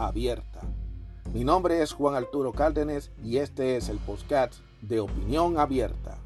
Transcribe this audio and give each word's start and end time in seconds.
abierta. 0.00 0.60
Mi 1.32 1.44
nombre 1.44 1.82
es 1.82 1.92
Juan 1.92 2.14
Arturo 2.14 2.52
Cárdenas 2.52 3.10
y 3.22 3.36
este 3.36 3.76
es 3.76 3.88
el 3.88 3.98
podcast 3.98 4.54
de 4.80 5.00
Opinión 5.00 5.58
Abierta. 5.58 6.18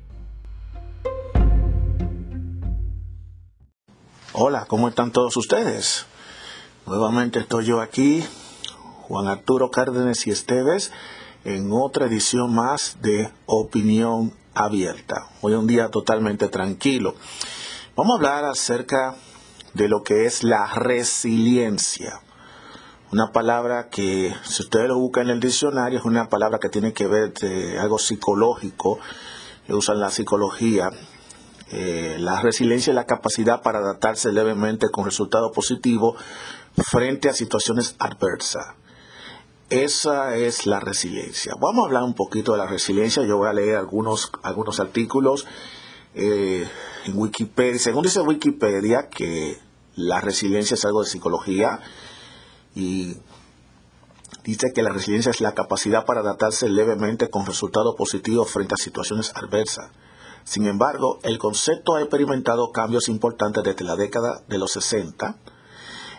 Hola, 4.32 4.64
¿cómo 4.66 4.88
están 4.88 5.12
todos 5.12 5.36
ustedes? 5.36 6.06
Nuevamente 6.86 7.40
estoy 7.40 7.66
yo 7.66 7.80
aquí, 7.80 8.24
Juan 9.02 9.26
Arturo 9.26 9.70
Cárdenas 9.70 10.26
y 10.26 10.30
Esteves, 10.30 10.92
en 11.44 11.70
otra 11.72 12.06
edición 12.06 12.54
más 12.54 12.98
de 13.02 13.30
Opinión 13.46 14.32
Abierta. 14.54 15.28
Hoy 15.40 15.54
un 15.54 15.66
día 15.66 15.88
totalmente 15.90 16.48
tranquilo. 16.48 17.14
Vamos 17.96 18.14
a 18.14 18.16
hablar 18.16 18.44
acerca 18.44 19.16
de 19.74 19.88
lo 19.88 20.02
que 20.02 20.26
es 20.26 20.42
la 20.42 20.66
resiliencia. 20.74 22.20
Una 23.14 23.30
palabra 23.30 23.90
que, 23.90 24.34
si 24.42 24.62
ustedes 24.64 24.88
lo 24.88 24.98
buscan 24.98 25.26
en 25.26 25.34
el 25.34 25.38
diccionario, 25.38 26.00
es 26.00 26.04
una 26.04 26.28
palabra 26.28 26.58
que 26.58 26.68
tiene 26.68 26.92
que 26.92 27.06
ver 27.06 27.32
de 27.32 27.78
algo 27.78 27.96
psicológico, 27.96 28.98
que 29.64 29.72
usan 29.72 30.00
la 30.00 30.10
psicología. 30.10 30.90
Eh, 31.70 32.16
la 32.18 32.40
resiliencia 32.40 32.90
es 32.90 32.96
la 32.96 33.06
capacidad 33.06 33.62
para 33.62 33.78
adaptarse 33.78 34.32
levemente 34.32 34.88
con 34.90 35.04
resultado 35.04 35.52
positivo 35.52 36.16
frente 36.90 37.28
a 37.28 37.34
situaciones 37.34 37.94
adversas. 38.00 38.74
Esa 39.70 40.34
es 40.34 40.66
la 40.66 40.80
resiliencia. 40.80 41.52
Vamos 41.60 41.84
a 41.84 41.86
hablar 41.86 42.02
un 42.02 42.14
poquito 42.14 42.50
de 42.50 42.58
la 42.58 42.66
resiliencia. 42.66 43.22
Yo 43.22 43.36
voy 43.36 43.48
a 43.48 43.52
leer 43.52 43.76
algunos, 43.76 44.32
algunos 44.42 44.80
artículos 44.80 45.46
eh, 46.16 46.68
en 47.04 47.16
Wikipedia. 47.16 47.78
Según 47.78 48.02
dice 48.02 48.22
Wikipedia, 48.22 49.08
que 49.08 49.56
la 49.94 50.20
resiliencia 50.20 50.74
es 50.74 50.84
algo 50.84 51.04
de 51.04 51.08
psicología 51.08 51.78
y 52.74 53.16
dice 54.44 54.72
que 54.74 54.82
la 54.82 54.90
resiliencia 54.90 55.30
es 55.30 55.40
la 55.40 55.54
capacidad 55.54 56.04
para 56.04 56.20
adaptarse 56.20 56.68
levemente 56.68 57.30
con 57.30 57.46
resultados 57.46 57.94
positivos 57.96 58.50
frente 58.50 58.74
a 58.74 58.78
situaciones 58.78 59.32
adversas. 59.34 59.90
Sin 60.44 60.66
embargo, 60.66 61.18
el 61.22 61.38
concepto 61.38 61.94
ha 61.94 62.00
experimentado 62.00 62.70
cambios 62.70 63.08
importantes 63.08 63.64
desde 63.64 63.84
la 63.84 63.96
década 63.96 64.42
de 64.46 64.58
los 64.58 64.72
60. 64.72 65.38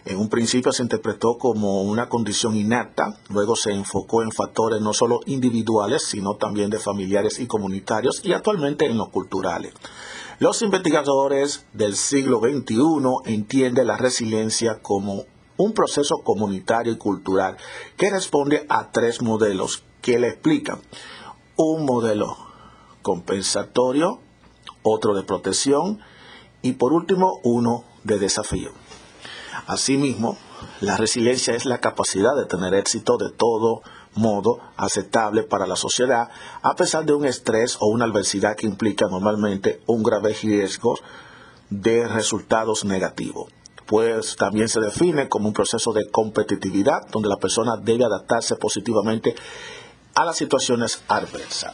En 0.05 0.17
un 0.17 0.29
principio 0.29 0.71
se 0.71 0.83
interpretó 0.83 1.37
como 1.37 1.81
una 1.83 2.09
condición 2.09 2.55
innata, 2.55 3.17
luego 3.29 3.55
se 3.55 3.71
enfocó 3.71 4.21
en 4.23 4.31
factores 4.31 4.81
no 4.81 4.93
solo 4.93 5.19
individuales, 5.25 6.03
sino 6.03 6.35
también 6.35 6.69
de 6.69 6.79
familiares 6.79 7.39
y 7.39 7.47
comunitarios 7.47 8.21
y 8.23 8.33
actualmente 8.33 8.85
en 8.85 8.97
los 8.97 9.09
culturales. 9.09 9.73
Los 10.37 10.61
investigadores 10.61 11.65
del 11.73 11.95
siglo 11.95 12.39
XXI 12.39 13.33
entienden 13.33 13.87
la 13.87 13.97
resiliencia 13.97 14.79
como 14.81 15.23
un 15.57 15.73
proceso 15.73 16.15
comunitario 16.23 16.93
y 16.93 16.97
cultural 16.97 17.57
que 17.97 18.09
responde 18.09 18.65
a 18.69 18.91
tres 18.91 19.21
modelos 19.21 19.83
que 20.01 20.19
le 20.19 20.29
explican. 20.29 20.81
Un 21.55 21.85
modelo 21.85 22.37
compensatorio, 23.01 24.19
otro 24.83 25.13
de 25.13 25.23
protección 25.23 25.99
y 26.61 26.73
por 26.73 26.93
último 26.93 27.39
uno 27.43 27.85
de 28.03 28.19
desafío. 28.19 28.71
Asimismo, 29.67 30.37
la 30.81 30.97
resiliencia 30.97 31.55
es 31.55 31.65
la 31.65 31.79
capacidad 31.79 32.35
de 32.35 32.45
tener 32.45 32.73
éxito 32.73 33.17
de 33.17 33.31
todo 33.31 33.81
modo 34.15 34.59
aceptable 34.77 35.43
para 35.43 35.67
la 35.67 35.75
sociedad 35.75 36.29
a 36.61 36.75
pesar 36.75 37.05
de 37.05 37.13
un 37.13 37.25
estrés 37.25 37.77
o 37.79 37.87
una 37.87 38.05
adversidad 38.05 38.55
que 38.55 38.65
implica 38.65 39.07
normalmente 39.09 39.81
un 39.87 40.03
grave 40.03 40.33
riesgo 40.41 40.97
de 41.69 42.07
resultados 42.07 42.85
negativos 42.85 43.51
pues 43.85 44.35
también 44.35 44.67
se 44.67 44.79
define 44.79 45.27
como 45.27 45.47
un 45.47 45.53
proceso 45.53 45.93
de 45.93 46.09
competitividad 46.09 47.07
donde 47.11 47.29
la 47.29 47.37
persona 47.37 47.77
debe 47.81 48.05
adaptarse 48.05 48.55
positivamente 48.55 49.35
a 50.15 50.25
las 50.25 50.37
situaciones 50.37 51.03
adversas. 51.07 51.73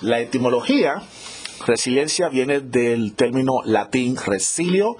La 0.00 0.20
etimología, 0.20 1.02
resiliencia, 1.66 2.28
viene 2.28 2.60
del 2.60 3.14
término 3.14 3.54
latín 3.64 4.16
resilio, 4.16 4.96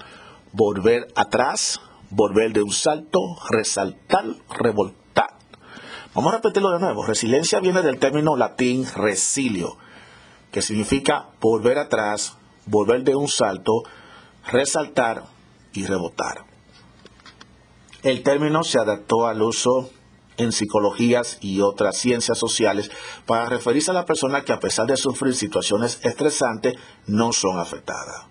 volver 0.51 1.07
atrás, 1.15 1.79
volver 2.09 2.51
de 2.53 2.63
un 2.63 2.71
salto, 2.71 3.19
resaltar, 3.49 4.25
revoltar. 4.59 5.29
Vamos 6.13 6.33
a 6.33 6.37
repetirlo 6.37 6.71
de 6.71 6.79
nuevo. 6.79 7.05
Resiliencia 7.05 7.59
viene 7.59 7.81
del 7.81 7.99
término 7.99 8.35
latín 8.35 8.85
resilio, 8.95 9.77
que 10.51 10.61
significa 10.61 11.29
volver 11.41 11.79
atrás, 11.79 12.37
volver 12.65 13.03
de 13.03 13.15
un 13.15 13.27
salto, 13.27 13.83
resaltar, 14.51 15.23
y 15.73 15.85
rebotar. 15.85 16.45
El 18.03 18.23
término 18.23 18.63
se 18.63 18.79
adaptó 18.79 19.27
al 19.27 19.41
uso 19.41 19.89
en 20.37 20.51
psicologías 20.51 21.37
y 21.41 21.61
otras 21.61 21.97
ciencias 21.97 22.37
sociales 22.37 22.91
para 23.25 23.45
referirse 23.45 23.91
a 23.91 23.93
la 23.93 24.05
persona 24.05 24.43
que 24.43 24.53
a 24.53 24.59
pesar 24.59 24.87
de 24.87 24.97
sufrir 24.97 25.35
situaciones 25.35 25.99
estresantes 26.03 26.75
no 27.05 27.31
son 27.33 27.59
afectadas. 27.59 28.25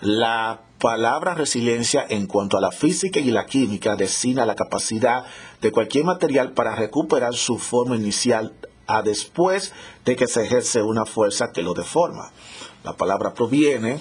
La 0.00 0.62
palabra 0.78 1.34
resiliencia 1.34 2.06
en 2.08 2.26
cuanto 2.26 2.56
a 2.56 2.60
la 2.60 2.70
física 2.70 3.20
y 3.20 3.30
la 3.30 3.44
química 3.44 3.96
designa 3.96 4.46
la 4.46 4.54
capacidad 4.54 5.26
de 5.60 5.72
cualquier 5.72 6.04
material 6.04 6.52
para 6.52 6.74
recuperar 6.74 7.34
su 7.34 7.58
forma 7.58 7.96
inicial 7.96 8.54
a 8.86 9.02
después 9.02 9.72
de 10.04 10.16
que 10.16 10.26
se 10.26 10.44
ejerce 10.44 10.82
una 10.82 11.04
fuerza 11.04 11.52
que 11.52 11.62
lo 11.62 11.74
deforma. 11.74 12.32
La 12.82 12.96
palabra 12.96 13.34
proviene 13.34 14.00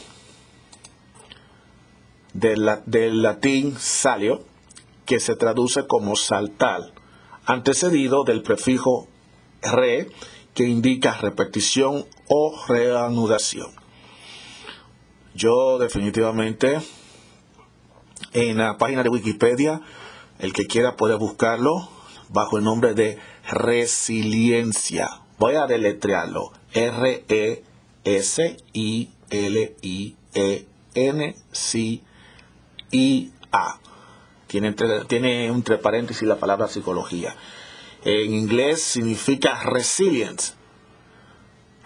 del, 2.34 3.22
latín 3.22 3.76
salio, 3.78 4.44
que 5.06 5.20
se 5.20 5.36
traduce 5.36 5.88
como 5.88 6.16
saltar, 6.16 6.82
antecedido 7.46 8.24
del 8.24 8.44
prefijo 8.44 9.08
re, 9.62 10.10
que 10.54 10.66
indica 10.66 11.14
repetición 11.14 12.06
o 12.28 12.56
reanudación. 12.68 13.72
Yo 15.34 15.80
definitivamente 15.80 16.80
en 18.34 18.58
la 18.58 18.78
página 18.78 19.04
de 19.04 19.10
Wikipedia, 19.10 19.82
el 20.40 20.54
que 20.54 20.68
quiera 20.68 20.96
puede 20.96 21.16
buscarlo 21.16 21.90
bajo 22.30 22.58
el 22.58 22.64
nombre 22.64 22.94
de 22.94 23.18
resiliencia. 23.50 25.22
Voy 25.40 25.56
a 25.56 25.66
deletrearlo. 25.66 26.52
R-E-S-I-L-I-E-N-C 26.74 27.64
y 32.92 33.32
A. 33.52 33.80
Tiene 34.48 34.70
entre, 34.70 35.06
tiene 35.06 35.48
entre 35.48 35.78
paréntesis 35.78 36.28
la 36.28 36.38
palabra 36.38 36.68
psicología. 36.68 37.36
En 38.04 38.34
inglés 38.34 38.82
significa 38.82 39.62
resilience. 39.64 40.54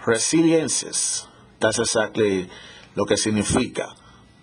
Resiliences. 0.06 1.28
That's 1.60 1.80
exactly 1.80 2.50
lo 2.96 3.06
que 3.06 3.18
significa. 3.18 3.96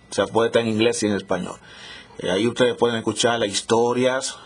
O 0.09 0.13
sea, 0.13 0.27
puede 0.27 0.47
estar 0.47 0.61
en 0.61 0.69
inglés 0.69 1.01
y 1.03 1.07
en 1.07 1.13
español. 1.13 1.57
Eh, 2.19 2.29
ahí 2.29 2.47
ustedes 2.47 2.75
pueden 2.75 2.97
escuchar 2.97 3.39
las 3.39 3.49
historias, 3.49 4.37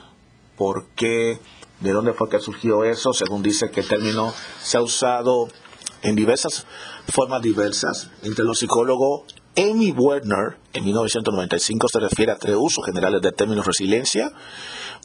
por 0.57 0.85
qué, 0.95 1.39
de 1.79 1.91
dónde 1.91 2.13
fue 2.13 2.29
que 2.29 2.39
surgió 2.39 2.83
eso. 2.83 3.13
Según 3.13 3.41
dice 3.41 3.71
que 3.71 3.81
el 3.81 3.87
término 3.87 4.33
se 4.61 4.77
ha 4.77 4.81
usado 4.81 5.47
en 6.01 6.15
diversas 6.15 6.65
formas 7.07 7.41
diversas 7.41 8.11
entre 8.23 8.45
los 8.45 8.59
psicólogos 8.59 9.23
Amy 9.57 9.91
Werner, 9.91 10.57
en 10.73 10.83
1995, 10.83 11.87
se 11.87 11.99
refiere 11.99 12.33
a 12.33 12.37
tres 12.37 12.57
usos 12.59 12.85
generales 12.85 13.21
del 13.21 13.33
término 13.33 13.63
resiliencia, 13.63 14.33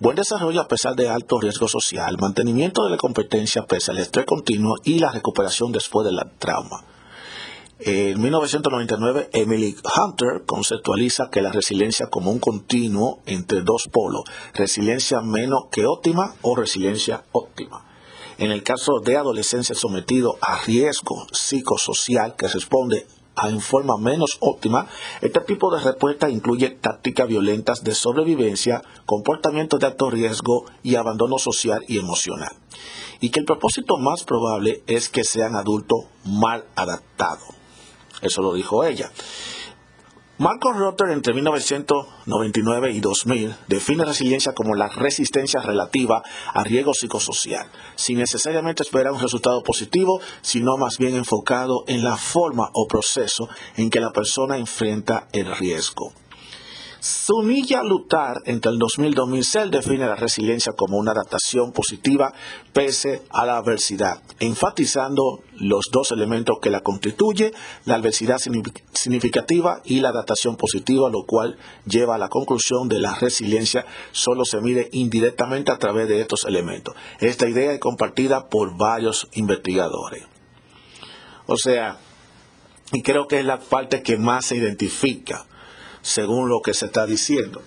buen 0.00 0.16
desarrollo 0.16 0.60
a 0.60 0.66
pesar 0.66 0.96
de 0.96 1.08
alto 1.08 1.38
riesgo 1.38 1.68
social, 1.68 2.16
mantenimiento 2.18 2.82
de 2.84 2.90
la 2.90 2.96
competencia 2.96 3.62
pese 3.66 3.92
al 3.92 3.98
estrés 3.98 4.26
continuo 4.26 4.74
y 4.82 4.98
la 4.98 5.12
recuperación 5.12 5.70
después 5.70 6.04
del 6.04 6.18
trauma. 6.38 6.84
En 7.78 8.20
1999, 8.20 9.30
Emily 9.32 9.76
Hunter 9.96 10.42
conceptualiza 10.44 11.30
que 11.30 11.42
la 11.42 11.52
resiliencia 11.52 12.08
como 12.08 12.32
un 12.32 12.40
continuo 12.40 13.22
entre 13.26 13.62
dos 13.62 13.88
polos, 13.90 14.24
resiliencia 14.52 15.20
menos 15.20 15.66
que 15.70 15.86
óptima 15.86 16.34
o 16.42 16.56
resiliencia 16.56 17.22
óptima. 17.30 17.86
En 18.36 18.50
el 18.50 18.64
caso 18.64 19.00
de 19.04 19.16
adolescencia 19.16 19.76
sometido 19.76 20.36
a 20.42 20.60
riesgo 20.64 21.26
psicosocial 21.32 22.34
que 22.36 22.48
responde 22.48 23.06
en 23.48 23.60
forma 23.60 23.96
menos 23.96 24.36
óptima, 24.40 24.86
este 25.20 25.40
tipo 25.40 25.74
de 25.74 25.82
respuesta 25.82 26.28
incluye 26.28 26.70
tácticas 26.70 27.28
violentas 27.28 27.82
de 27.82 27.94
sobrevivencia, 27.94 28.82
comportamientos 29.06 29.80
de 29.80 29.86
alto 29.86 30.10
riesgo 30.10 30.64
y 30.82 30.96
abandono 30.96 31.38
social 31.38 31.84
y 31.88 31.98
emocional. 31.98 32.52
Y 33.20 33.30
que 33.30 33.40
el 33.40 33.46
propósito 33.46 33.96
más 33.98 34.24
probable 34.24 34.82
es 34.86 35.08
que 35.08 35.24
sean 35.24 35.54
adultos 35.54 36.00
mal 36.24 36.64
adaptados. 36.74 37.48
Eso 38.22 38.42
lo 38.42 38.52
dijo 38.54 38.84
ella. 38.84 39.10
Marco 40.40 40.72
Rotter 40.72 41.10
entre 41.10 41.34
1999 41.34 42.92
y 42.92 43.00
2000 43.00 43.56
define 43.68 44.06
resiliencia 44.06 44.54
como 44.54 44.74
la 44.74 44.88
resistencia 44.88 45.60
relativa 45.60 46.22
a 46.54 46.64
riesgo 46.64 46.94
psicosocial, 46.94 47.66
sin 47.94 48.16
necesariamente 48.16 48.82
esperar 48.82 49.12
un 49.12 49.20
resultado 49.20 49.62
positivo, 49.62 50.18
sino 50.40 50.78
más 50.78 50.96
bien 50.96 51.14
enfocado 51.14 51.84
en 51.88 52.02
la 52.02 52.16
forma 52.16 52.70
o 52.72 52.86
proceso 52.88 53.50
en 53.76 53.90
que 53.90 54.00
la 54.00 54.12
persona 54.12 54.56
enfrenta 54.56 55.28
el 55.32 55.54
riesgo. 55.54 56.14
Zunilla 57.02 57.82
Lutar, 57.82 58.42
entre 58.44 58.72
el 58.72 58.78
2000 58.78 59.12
y 59.12 59.14
2006, 59.14 59.70
define 59.70 60.06
la 60.06 60.16
resiliencia 60.16 60.74
como 60.76 60.98
una 60.98 61.12
adaptación 61.12 61.72
positiva 61.72 62.34
pese 62.74 63.22
a 63.30 63.46
la 63.46 63.56
adversidad, 63.56 64.22
enfatizando 64.38 65.42
los 65.54 65.86
dos 65.90 66.12
elementos 66.12 66.58
que 66.60 66.68
la 66.68 66.80
constituye, 66.80 67.52
la 67.86 67.94
adversidad 67.94 68.38
significativa 68.38 69.80
y 69.84 70.00
la 70.00 70.10
adaptación 70.10 70.56
positiva, 70.56 71.08
lo 71.08 71.24
cual 71.26 71.56
lleva 71.86 72.16
a 72.16 72.18
la 72.18 72.28
conclusión 72.28 72.88
de 72.88 72.98
la 72.98 73.14
resiliencia 73.14 73.86
solo 74.12 74.44
se 74.44 74.60
mide 74.60 74.90
indirectamente 74.92 75.72
a 75.72 75.78
través 75.78 76.06
de 76.06 76.20
estos 76.20 76.44
elementos. 76.44 76.94
Esta 77.18 77.48
idea 77.48 77.72
es 77.72 77.80
compartida 77.80 78.48
por 78.48 78.76
varios 78.76 79.26
investigadores. 79.32 80.24
O 81.46 81.56
sea, 81.56 81.98
y 82.92 83.02
creo 83.02 83.26
que 83.26 83.38
es 83.38 83.44
la 83.44 83.58
parte 83.58 84.02
que 84.02 84.18
más 84.18 84.46
se 84.46 84.56
identifica 84.56 85.46
según 86.02 86.48
lo 86.48 86.60
que 86.60 86.74
se 86.74 86.86
está 86.86 87.06
diciendo. 87.06 87.62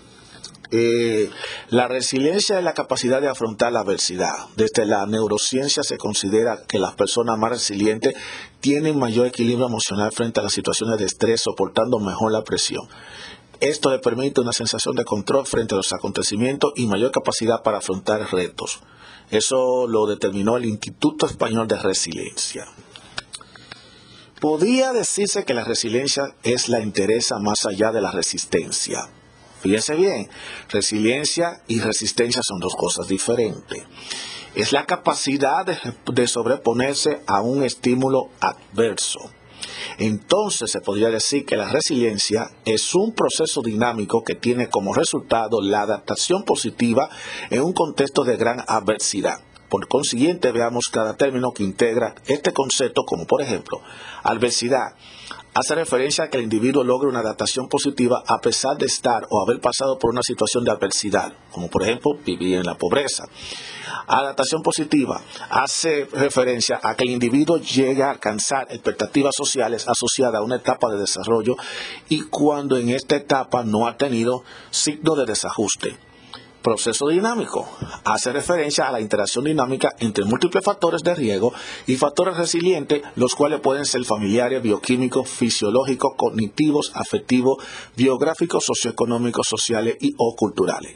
Eh, 0.76 1.30
la 1.70 1.88
resiliencia 1.88 2.58
es 2.58 2.64
la 2.64 2.74
capacidad 2.74 3.22
de 3.22 3.28
afrontar 3.28 3.72
la 3.72 3.82
adversidad. 3.82 4.34
Desde 4.56 4.88
la 4.88 5.06
neurociencia 5.06 5.84
se 5.84 5.98
considera 5.98 6.64
que 6.68 6.80
las 6.80 6.96
personas 6.96 7.38
más 7.38 7.52
resilientes 7.52 8.16
tienen 8.60 8.98
mayor 8.98 9.28
equilibrio 9.28 9.68
emocional 9.68 10.12
frente 10.12 10.40
a 10.40 10.44
las 10.44 10.54
situaciones 10.54 10.98
de 10.98 11.06
estrés, 11.06 11.42
soportando 11.42 12.00
mejor 12.00 12.32
la 12.32 12.44
presión. 12.44 12.88
Esto 13.60 13.92
le 13.92 14.00
permite 14.00 14.42
una 14.42 14.52
sensación 14.52 14.96
de 14.96 15.06
control 15.06 15.46
frente 15.46 15.76
a 15.76 15.78
los 15.78 15.94
acontecimientos 15.94 16.74
y 16.76 16.88
mayor 16.88 17.12
capacidad 17.12 17.62
para 17.62 17.78
afrontar 17.78 18.28
retos. 18.32 18.80
Eso 19.30 19.88
lo 19.88 20.08
determinó 20.08 20.58
el 20.58 20.66
Instituto 20.66 21.28
Español 21.28 21.68
de 21.68 21.78
Resiliencia. 21.78 22.66
Podría 24.44 24.92
decirse 24.92 25.46
que 25.46 25.54
la 25.54 25.64
resiliencia 25.64 26.36
es 26.44 26.68
la 26.68 26.82
interesa 26.82 27.40
más 27.40 27.66
allá 27.66 27.94
de 27.94 28.02
la 28.02 28.12
resistencia. 28.12 29.08
Fíjense 29.62 29.96
bien, 29.96 30.30
resiliencia 30.68 31.62
y 31.70 31.80
resistencia 31.80 32.42
son 32.44 32.60
dos 32.60 32.76
cosas 32.76 33.08
diferentes. 33.08 33.84
Es 34.54 34.74
la 34.74 34.86
capacidad 34.86 35.66
de, 35.66 36.28
sobreponerse 36.28 37.22
a 37.26 37.40
un 37.40 37.64
estímulo 37.64 38.32
adverso. 38.42 39.32
Entonces 39.98 40.72
se 40.72 40.82
podría 40.82 41.10
decir 41.10 41.46
que 41.46 41.56
la 41.56 41.72
resiliencia 41.72 42.50
es 42.66 42.94
un 42.96 43.14
proceso 43.14 43.62
dinámico 43.62 44.26
que 44.26 44.36
tiene 44.36 44.68
como 44.68 44.94
resultado 44.94 45.62
la 45.62 45.84
adaptación 45.84 46.44
positiva 46.44 47.10
en 47.50 47.62
un 47.62 47.72
contexto 47.72 48.26
de 48.26 48.36
gran 48.36 48.62
adversidad. 48.68 49.40
Por 49.74 49.88
consiguiente, 49.88 50.52
veamos 50.52 50.88
cada 50.92 51.16
término 51.16 51.52
que 51.52 51.64
integra 51.64 52.14
este 52.28 52.54
concepto, 52.54 53.06
como 53.06 53.26
por 53.26 53.42
ejemplo, 53.42 53.82
adversidad. 54.22 54.94
Hace 55.56 55.74
referencia 55.74 56.26
a 56.26 56.30
que 56.30 56.38
el 56.38 56.44
individuo 56.44 56.84
logre 56.84 57.10
una 57.10 57.22
adaptación 57.22 57.68
positiva 57.70 58.22
a 58.28 58.40
pesar 58.40 58.78
de 58.78 58.86
estar 58.86 59.26
o 59.32 59.42
haber 59.42 59.60
pasado 59.62 59.98
por 59.98 60.12
una 60.12 60.22
situación 60.22 60.64
de 60.64 60.70
adversidad, 60.70 61.34
como 61.52 61.72
por 61.72 61.82
ejemplo 61.82 62.14
vivir 62.24 62.60
en 62.60 62.68
la 62.68 62.78
pobreza. 62.78 63.24
Adaptación 64.06 64.62
positiva 64.62 65.20
hace 65.50 66.08
referencia 66.12 66.80
a 66.84 66.94
que 66.94 67.06
el 67.06 67.10
individuo 67.10 67.58
llegue 67.58 68.04
a 68.04 68.12
alcanzar 68.12 68.68
expectativas 68.70 69.34
sociales 69.36 69.88
asociadas 69.88 70.36
a 70.36 70.44
una 70.44 70.58
etapa 70.58 70.88
de 70.92 71.00
desarrollo 71.00 71.56
y 72.10 72.22
cuando 72.26 72.78
en 72.78 72.90
esta 72.90 73.16
etapa 73.16 73.64
no 73.64 73.88
ha 73.88 73.98
tenido 73.98 74.44
signo 74.70 75.16
de 75.16 75.26
desajuste. 75.26 76.13
Proceso 76.64 77.10
dinámico. 77.10 77.68
Hace 78.06 78.32
referencia 78.32 78.88
a 78.88 78.92
la 78.94 79.02
interacción 79.02 79.44
dinámica 79.44 79.94
entre 80.00 80.24
múltiples 80.24 80.64
factores 80.64 81.04
de 81.04 81.14
riesgo 81.14 81.54
y 81.88 81.98
factores 81.98 82.38
resilientes, 82.38 83.02
los 83.18 83.36
cuales 83.36 83.60
pueden 83.60 83.84
ser 83.86 84.06
familiares, 84.06 84.64
bioquímicos, 84.64 85.30
fisiológicos, 85.30 86.14
cognitivos, 86.16 86.94
afectivos, 86.96 87.58
biográficos, 87.98 88.64
socioeconómicos, 88.64 89.46
sociales 89.46 89.98
y 90.00 90.14
o 90.18 90.36
culturales. 90.38 90.96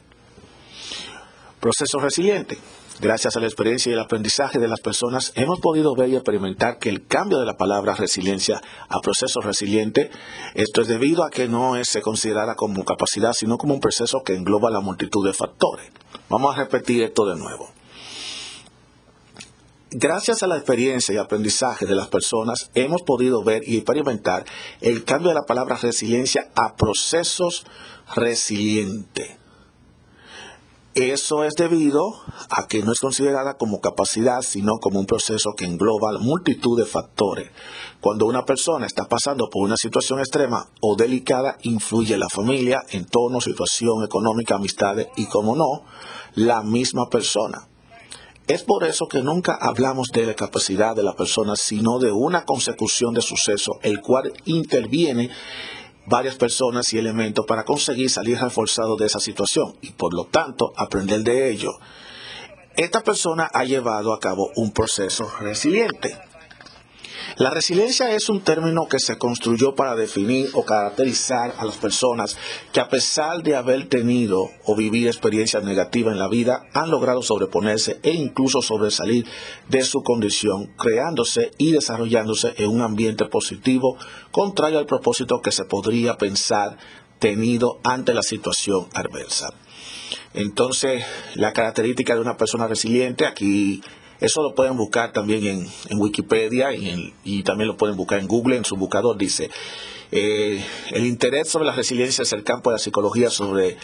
Proceso 1.59 1.99
resiliente 1.99 2.57
Gracias 2.99 3.35
a 3.35 3.39
la 3.39 3.45
experiencia 3.45 3.91
y 3.91 3.93
el 3.93 3.99
aprendizaje 3.99 4.57
de 4.57 4.67
las 4.67 4.79
personas, 4.79 5.31
hemos 5.35 5.59
podido 5.59 5.93
ver 5.93 6.09
y 6.09 6.15
experimentar 6.15 6.79
que 6.79 6.89
el 6.89 7.05
cambio 7.05 7.37
de 7.37 7.45
la 7.45 7.55
palabra 7.55 7.93
resiliencia 7.93 8.59
a 8.89 9.01
proceso 9.01 9.39
resiliente, 9.39 10.09
esto 10.55 10.81
es 10.81 10.87
debido 10.87 11.23
a 11.23 11.29
que 11.29 11.47
no 11.47 11.75
es, 11.75 11.89
se 11.89 12.01
considera 12.01 12.55
como 12.55 12.83
capacidad, 12.85 13.33
sino 13.33 13.59
como 13.59 13.75
un 13.75 13.79
proceso 13.79 14.23
que 14.25 14.33
engloba 14.33 14.71
la 14.71 14.79
multitud 14.79 15.23
de 15.23 15.33
factores. 15.33 15.91
Vamos 16.27 16.55
a 16.55 16.63
repetir 16.63 17.03
esto 17.03 17.27
de 17.27 17.35
nuevo. 17.35 17.69
Gracias 19.91 20.41
a 20.41 20.47
la 20.47 20.57
experiencia 20.57 21.13
y 21.13 21.17
aprendizaje 21.17 21.85
de 21.85 21.93
las 21.93 22.07
personas, 22.07 22.71
hemos 22.73 23.03
podido 23.03 23.43
ver 23.43 23.61
y 23.67 23.77
experimentar 23.77 24.43
el 24.81 25.03
cambio 25.03 25.29
de 25.29 25.35
la 25.35 25.45
palabra 25.45 25.75
resiliencia 25.75 26.49
a 26.55 26.75
procesos 26.75 27.63
resilientes. 28.15 29.37
Eso 30.97 31.43
es 31.43 31.53
debido 31.53 32.15
a 32.49 32.65
que 32.65 32.81
no 32.81 32.91
es 32.91 32.97
considerada 32.99 33.55
como 33.55 33.81
capacidad, 33.81 34.41
sino 34.41 34.79
como 34.79 34.99
un 34.99 35.05
proceso 35.05 35.51
que 35.55 35.65
engloba 35.65 36.17
multitud 36.17 36.75
de 36.75 36.87
factores. 36.87 37.51
Cuando 38.01 38.25
una 38.25 38.45
persona 38.45 38.87
está 38.87 39.07
pasando 39.07 39.47
por 39.47 39.63
una 39.63 39.77
situación 39.77 40.17
extrema 40.17 40.71
o 40.81 40.95
delicada, 40.95 41.55
influye 41.61 42.17
la 42.17 42.29
familia, 42.29 42.81
entorno, 42.89 43.41
situación 43.41 44.03
económica, 44.03 44.55
amistades 44.55 45.09
y, 45.15 45.27
como 45.27 45.55
no, 45.55 45.83
la 46.33 46.63
misma 46.63 47.07
persona. 47.11 47.67
Es 48.47 48.63
por 48.63 48.83
eso 48.83 49.07
que 49.07 49.21
nunca 49.21 49.55
hablamos 49.61 50.07
de 50.11 50.25
la 50.25 50.33
capacidad 50.33 50.95
de 50.95 51.03
la 51.03 51.13
persona, 51.13 51.55
sino 51.55 51.99
de 51.99 52.11
una 52.11 52.43
consecución 52.43 53.13
de 53.13 53.21
sucesos, 53.21 53.75
el 53.83 54.01
cual 54.01 54.33
interviene 54.45 55.29
varias 56.07 56.35
personas 56.35 56.91
y 56.93 56.97
elementos 56.97 57.45
para 57.45 57.63
conseguir 57.63 58.09
salir 58.09 58.39
reforzado 58.39 58.95
de 58.95 59.05
esa 59.05 59.19
situación 59.19 59.75
y 59.81 59.91
por 59.91 60.13
lo 60.13 60.25
tanto 60.25 60.73
aprender 60.75 61.21
de 61.21 61.51
ello. 61.51 61.71
Esta 62.75 63.01
persona 63.01 63.49
ha 63.53 63.63
llevado 63.63 64.13
a 64.13 64.19
cabo 64.19 64.51
un 64.55 64.71
proceso 64.71 65.29
resiliente. 65.39 66.17
La 67.37 67.49
resiliencia 67.49 68.11
es 68.11 68.29
un 68.29 68.41
término 68.41 68.87
que 68.87 68.99
se 68.99 69.17
construyó 69.17 69.75
para 69.75 69.95
definir 69.95 70.49
o 70.53 70.63
caracterizar 70.63 71.53
a 71.57 71.65
las 71.65 71.77
personas 71.77 72.37
que 72.71 72.79
a 72.79 72.89
pesar 72.89 73.43
de 73.43 73.55
haber 73.55 73.87
tenido 73.87 74.49
o 74.65 74.75
vivir 74.75 75.07
experiencias 75.07 75.63
negativas 75.63 76.13
en 76.13 76.19
la 76.19 76.27
vida, 76.27 76.63
han 76.73 76.89
logrado 76.89 77.21
sobreponerse 77.21 77.99
e 78.03 78.11
incluso 78.11 78.61
sobresalir 78.61 79.25
de 79.67 79.83
su 79.83 80.01
condición, 80.03 80.73
creándose 80.77 81.51
y 81.57 81.71
desarrollándose 81.71 82.53
en 82.57 82.69
un 82.69 82.81
ambiente 82.81 83.25
positivo, 83.25 83.97
contrario 84.31 84.79
al 84.79 84.85
propósito 84.85 85.41
que 85.41 85.51
se 85.51 85.65
podría 85.65 86.17
pensar 86.17 86.77
tenido 87.19 87.79
ante 87.83 88.13
la 88.13 88.23
situación 88.23 88.87
adversa. 88.93 89.49
Entonces, 90.33 91.03
la 91.35 91.53
característica 91.53 92.13
de 92.13 92.21
una 92.21 92.37
persona 92.37 92.67
resiliente, 92.67 93.25
aquí 93.25 93.81
eso 94.19 94.41
lo 94.41 94.55
pueden 94.55 94.77
buscar 94.77 95.13
también 95.13 95.45
en, 95.89 95.99
Wikipedia 95.99 96.73
y, 96.73 97.43
también 97.43 97.67
lo 97.67 97.77
pueden 97.77 97.95
buscar 97.95 98.19
en 98.19 98.27
Google, 98.27 98.57
en 98.57 98.65
su 98.65 98.75
buscador. 98.75 99.17
Dice, 99.17 99.49
eh, 100.11 100.63
el 100.91 101.05
interés 101.05 101.49
sobre 101.49 101.65
la 101.65 101.73
resiliencia 101.73 102.23
es 102.23 102.33
el 102.33 102.43
campo 102.43 102.69
de 102.69 102.75
la 102.75 102.79
psicología 102.79 103.29
sobre, 103.29 103.77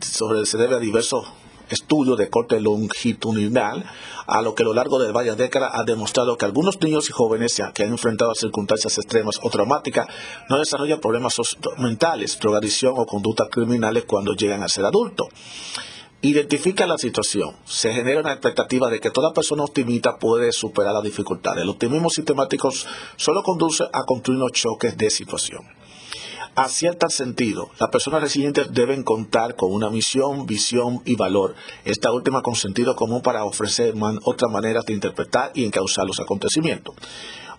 sobre 0.00 0.46
se 0.46 0.58
debe 0.58 0.76
a 0.76 0.78
diversos 0.78 1.26
estudios 1.70 2.18
de 2.18 2.28
corte 2.28 2.60
longitudinal, 2.60 3.84
a 4.26 4.42
lo 4.42 4.54
que 4.54 4.62
a 4.62 4.66
lo 4.66 4.74
largo 4.74 4.98
de 4.98 5.10
varias 5.10 5.36
décadas 5.36 5.70
ha 5.74 5.84
demostrado 5.84 6.36
que 6.36 6.44
algunos 6.44 6.80
niños 6.80 7.08
y 7.08 7.12
jóvenes 7.12 7.60
que 7.74 7.82
han 7.82 7.90
enfrentado 7.90 8.34
circunstancias 8.34 8.98
extremas 8.98 9.40
o 9.42 9.50
traumáticas 9.50 10.06
no 10.48 10.58
desarrollan 10.58 11.00
problemas 11.00 11.34
mentales, 11.78 12.38
drogadicción 12.38 12.94
o 12.96 13.06
conductas 13.06 13.48
criminales 13.50 14.04
cuando 14.06 14.34
llegan 14.34 14.62
a 14.62 14.68
ser 14.68 14.84
adultos 14.84 15.28
identifica 16.22 16.86
la 16.86 16.98
situación. 16.98 17.56
Se 17.64 17.92
genera 17.92 18.20
una 18.20 18.32
expectativa 18.32 18.88
de 18.88 19.00
que 19.00 19.10
toda 19.10 19.34
persona 19.34 19.64
optimista 19.64 20.18
puede 20.18 20.52
superar 20.52 20.94
las 20.94 21.02
dificultades. 21.02 21.62
El 21.62 21.68
optimismo 21.68 22.10
sistemático 22.10 22.70
solo 23.16 23.42
conduce 23.42 23.84
a 23.92 24.04
construir 24.04 24.40
unos 24.40 24.52
choques 24.52 24.96
de 24.96 25.10
situación. 25.10 25.62
A 26.54 26.68
cierto 26.68 27.08
sentido, 27.08 27.70
las 27.80 27.88
personas 27.88 28.20
resilientes 28.20 28.72
deben 28.72 29.02
contar 29.04 29.56
con 29.56 29.72
una 29.72 29.88
misión, 29.88 30.44
visión 30.44 31.00
y 31.06 31.16
valor, 31.16 31.54
esta 31.84 32.12
última 32.12 32.42
con 32.42 32.54
sentido 32.54 32.94
común 32.94 33.22
para 33.22 33.44
ofrecer 33.44 33.94
otras 34.24 34.52
maneras 34.52 34.84
de 34.84 34.92
interpretar 34.92 35.50
y 35.54 35.64
encauzar 35.64 36.06
los 36.06 36.20
acontecimientos. 36.20 36.94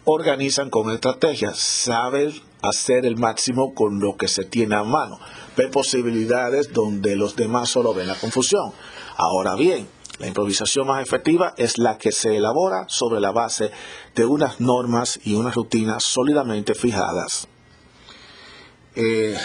Organizan 0.06 0.70
con 0.70 0.92
estrategias, 0.92 1.60
saben 1.60 2.34
hacer 2.62 3.06
el 3.06 3.18
máximo 3.18 3.74
con 3.74 4.00
lo 4.00 4.16
que 4.16 4.28
se 4.28 4.46
tiene 4.46 4.76
a 4.76 4.84
mano, 4.84 5.20
ven 5.58 5.72
posibilidades 5.72 6.74
donde 6.74 7.16
los 7.16 7.36
demás 7.36 7.70
solo 7.70 7.94
ven 7.94 8.08
la 8.08 8.16
confusión. 8.16 8.72
Ahora 9.18 9.56
bien, 9.56 9.88
la 10.20 10.28
improvisación 10.28 10.88
más 10.88 11.02
efectiva 11.02 11.54
es 11.58 11.78
la 11.78 11.98
que 11.98 12.12
se 12.12 12.38
elabora 12.38 12.86
sobre 12.88 13.20
la 13.20 13.32
base 13.32 13.72
de 14.16 14.26
unas 14.26 14.60
normas 14.60 15.20
y 15.24 15.34
unas 15.34 15.56
rutinas 15.56 16.04
sólidamente 16.04 16.76
fijadas. 16.76 17.48
Eh, 18.96 19.36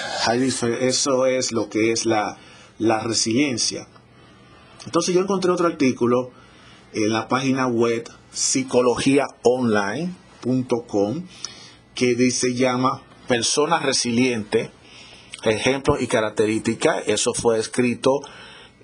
eso 0.81 1.27
es 1.27 1.53
lo 1.53 1.71
que 1.71 1.93
es 1.93 2.05
la, 2.05 2.37
la 2.79 3.01
resiliencia. 3.01 3.89
Entonces 4.85 5.15
yo 5.15 5.21
encontré 5.21 5.51
otro 5.51 5.67
artículo 5.67 6.31
en 6.93 7.13
la 7.13 7.29
página 7.29 7.67
web 7.67 8.09
que 11.95 12.15
dice 12.15 12.55
llama 12.55 13.03
Persona 13.27 13.79
Resiliente, 13.79 14.71
ejemplos 15.45 16.01
y 16.01 16.07
características. 16.07 17.07
Eso 17.07 17.33
fue 17.35 17.59
escrito 17.59 18.21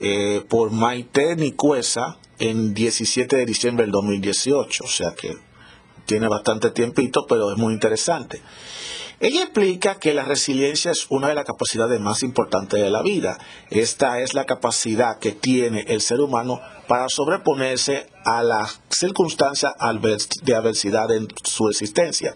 eh, 0.00 0.42
por 0.48 0.70
Maite 0.70 1.36
Nicuesa 1.36 2.18
en 2.38 2.74
17 2.74 3.36
de 3.36 3.46
diciembre 3.46 3.84
del 3.84 3.92
2018, 3.92 4.84
o 4.84 4.88
sea 4.88 5.14
que 5.14 5.36
tiene 6.06 6.28
bastante 6.28 6.70
tiempito, 6.70 7.26
pero 7.28 7.50
es 7.52 7.58
muy 7.58 7.72
interesante. 7.72 8.42
Ella 9.20 9.42
explica 9.42 9.98
que 10.00 10.12
la 10.12 10.24
resiliencia 10.24 10.90
es 10.90 11.06
una 11.08 11.28
de 11.28 11.34
las 11.34 11.44
capacidades 11.44 12.00
más 12.00 12.22
importantes 12.22 12.82
de 12.82 12.90
la 12.90 13.02
vida. 13.02 13.38
Esta 13.70 14.20
es 14.20 14.34
la 14.34 14.44
capacidad 14.44 15.18
que 15.18 15.32
tiene 15.32 15.84
el 15.88 16.00
ser 16.00 16.20
humano 16.20 16.60
para 16.88 17.08
sobreponerse 17.08 18.06
a 18.24 18.42
las 18.42 18.80
circunstancias 18.90 19.72
de 20.42 20.54
adversidad 20.54 21.10
en 21.12 21.28
su 21.44 21.68
existencia. 21.68 22.34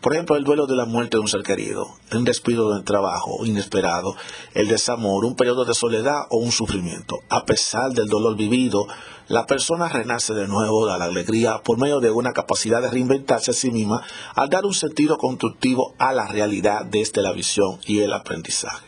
Por 0.00 0.12
ejemplo, 0.12 0.36
el 0.36 0.44
duelo 0.44 0.66
de 0.66 0.76
la 0.76 0.84
muerte 0.84 1.16
de 1.16 1.20
un 1.20 1.28
ser 1.28 1.42
querido, 1.42 1.86
un 2.12 2.24
despido 2.24 2.72
del 2.72 2.84
trabajo 2.84 3.44
inesperado, 3.44 4.14
el 4.54 4.68
desamor, 4.68 5.24
un 5.24 5.36
periodo 5.36 5.64
de 5.64 5.74
soledad 5.74 6.22
o 6.30 6.38
un 6.38 6.52
sufrimiento. 6.52 7.16
A 7.28 7.44
pesar 7.44 7.90
del 7.92 8.06
dolor 8.06 8.36
vivido, 8.36 8.86
la 9.28 9.46
persona 9.46 9.88
renace 9.88 10.34
de 10.34 10.48
nuevo 10.48 10.86
de 10.86 10.98
la 10.98 11.04
alegría 11.04 11.62
por 11.62 11.78
medio 11.78 12.00
de 12.00 12.10
una 12.10 12.32
capacidad 12.32 12.82
de 12.82 12.90
reinventarse 12.90 13.52
a 13.52 13.54
sí 13.54 13.70
misma 13.70 14.02
al 14.34 14.48
dar 14.48 14.64
un 14.64 14.74
sentido 14.74 15.16
constructivo 15.16 15.94
a 15.98 16.12
la 16.12 16.26
realidad 16.26 16.84
desde 16.84 17.22
la 17.22 17.32
visión 17.32 17.78
y 17.86 18.00
el 18.00 18.12
aprendizaje. 18.12 18.86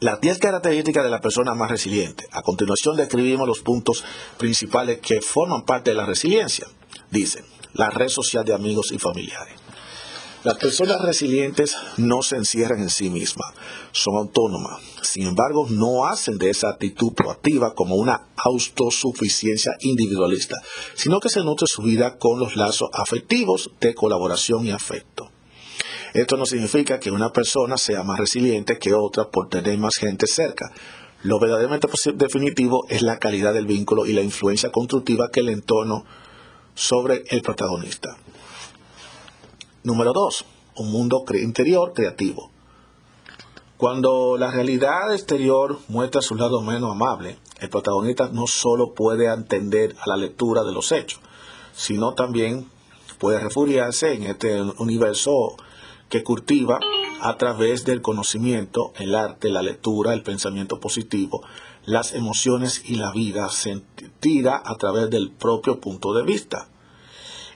Las 0.00 0.20
10 0.20 0.38
características 0.38 1.04
de 1.04 1.10
la 1.10 1.20
persona 1.20 1.54
más 1.54 1.70
resiliente. 1.70 2.26
A 2.32 2.42
continuación 2.42 2.96
describimos 2.96 3.46
los 3.46 3.60
puntos 3.60 4.04
principales 4.36 4.98
que 4.98 5.20
forman 5.20 5.64
parte 5.64 5.90
de 5.90 5.96
la 5.96 6.06
resiliencia. 6.06 6.66
Dicen, 7.10 7.44
la 7.74 7.88
red 7.88 8.08
social 8.08 8.44
de 8.44 8.52
amigos 8.52 8.90
y 8.90 8.98
familiares. 8.98 9.61
Las 10.44 10.58
personas 10.58 11.00
resilientes 11.00 11.76
no 11.98 12.20
se 12.22 12.34
encierran 12.34 12.80
en 12.80 12.90
sí 12.90 13.10
mismas, 13.10 13.54
son 13.92 14.16
autónomas. 14.16 14.82
Sin 15.00 15.28
embargo, 15.28 15.68
no 15.70 16.04
hacen 16.04 16.36
de 16.36 16.50
esa 16.50 16.70
actitud 16.70 17.12
proactiva 17.12 17.74
como 17.74 17.94
una 17.94 18.26
autosuficiencia 18.36 19.72
individualista, 19.82 20.56
sino 20.94 21.20
que 21.20 21.28
se 21.28 21.44
nutre 21.44 21.68
su 21.68 21.82
vida 21.82 22.18
con 22.18 22.40
los 22.40 22.56
lazos 22.56 22.88
afectivos 22.92 23.70
de 23.80 23.94
colaboración 23.94 24.66
y 24.66 24.72
afecto. 24.72 25.30
Esto 26.12 26.36
no 26.36 26.44
significa 26.44 26.98
que 26.98 27.12
una 27.12 27.32
persona 27.32 27.76
sea 27.76 28.02
más 28.02 28.18
resiliente 28.18 28.78
que 28.80 28.94
otra 28.94 29.30
por 29.30 29.48
tener 29.48 29.78
más 29.78 29.94
gente 29.94 30.26
cerca. 30.26 30.72
Lo 31.22 31.38
verdaderamente 31.38 31.86
definitivo 32.14 32.84
es 32.88 33.02
la 33.02 33.20
calidad 33.20 33.54
del 33.54 33.66
vínculo 33.66 34.06
y 34.06 34.12
la 34.12 34.22
influencia 34.22 34.72
constructiva 34.72 35.30
que 35.32 35.38
el 35.38 35.50
entorno 35.50 36.04
sobre 36.74 37.22
el 37.30 37.42
protagonista. 37.42 38.16
Número 39.84 40.12
2. 40.12 40.44
Un 40.76 40.92
mundo 40.92 41.24
interior 41.42 41.92
creativo. 41.92 42.52
Cuando 43.76 44.36
la 44.38 44.52
realidad 44.52 45.12
exterior 45.12 45.80
muestra 45.88 46.22
su 46.22 46.36
lado 46.36 46.62
menos 46.62 46.92
amable, 46.92 47.36
el 47.58 47.68
protagonista 47.68 48.28
no 48.28 48.46
solo 48.46 48.94
puede 48.94 49.26
entender 49.26 49.96
a 50.00 50.08
la 50.08 50.16
lectura 50.16 50.62
de 50.62 50.70
los 50.70 50.92
hechos, 50.92 51.20
sino 51.72 52.14
también 52.14 52.70
puede 53.18 53.40
refugiarse 53.40 54.12
en 54.12 54.22
este 54.22 54.62
universo 54.78 55.56
que 56.08 56.22
cultiva 56.22 56.78
a 57.20 57.36
través 57.36 57.84
del 57.84 58.02
conocimiento, 58.02 58.92
el 59.00 59.16
arte, 59.16 59.50
la 59.50 59.62
lectura, 59.62 60.14
el 60.14 60.22
pensamiento 60.22 60.78
positivo, 60.78 61.42
las 61.86 62.14
emociones 62.14 62.84
y 62.88 62.94
la 62.94 63.10
vida 63.10 63.48
sentida 63.48 64.62
a 64.64 64.76
través 64.76 65.10
del 65.10 65.32
propio 65.32 65.80
punto 65.80 66.14
de 66.14 66.22
vista. 66.22 66.68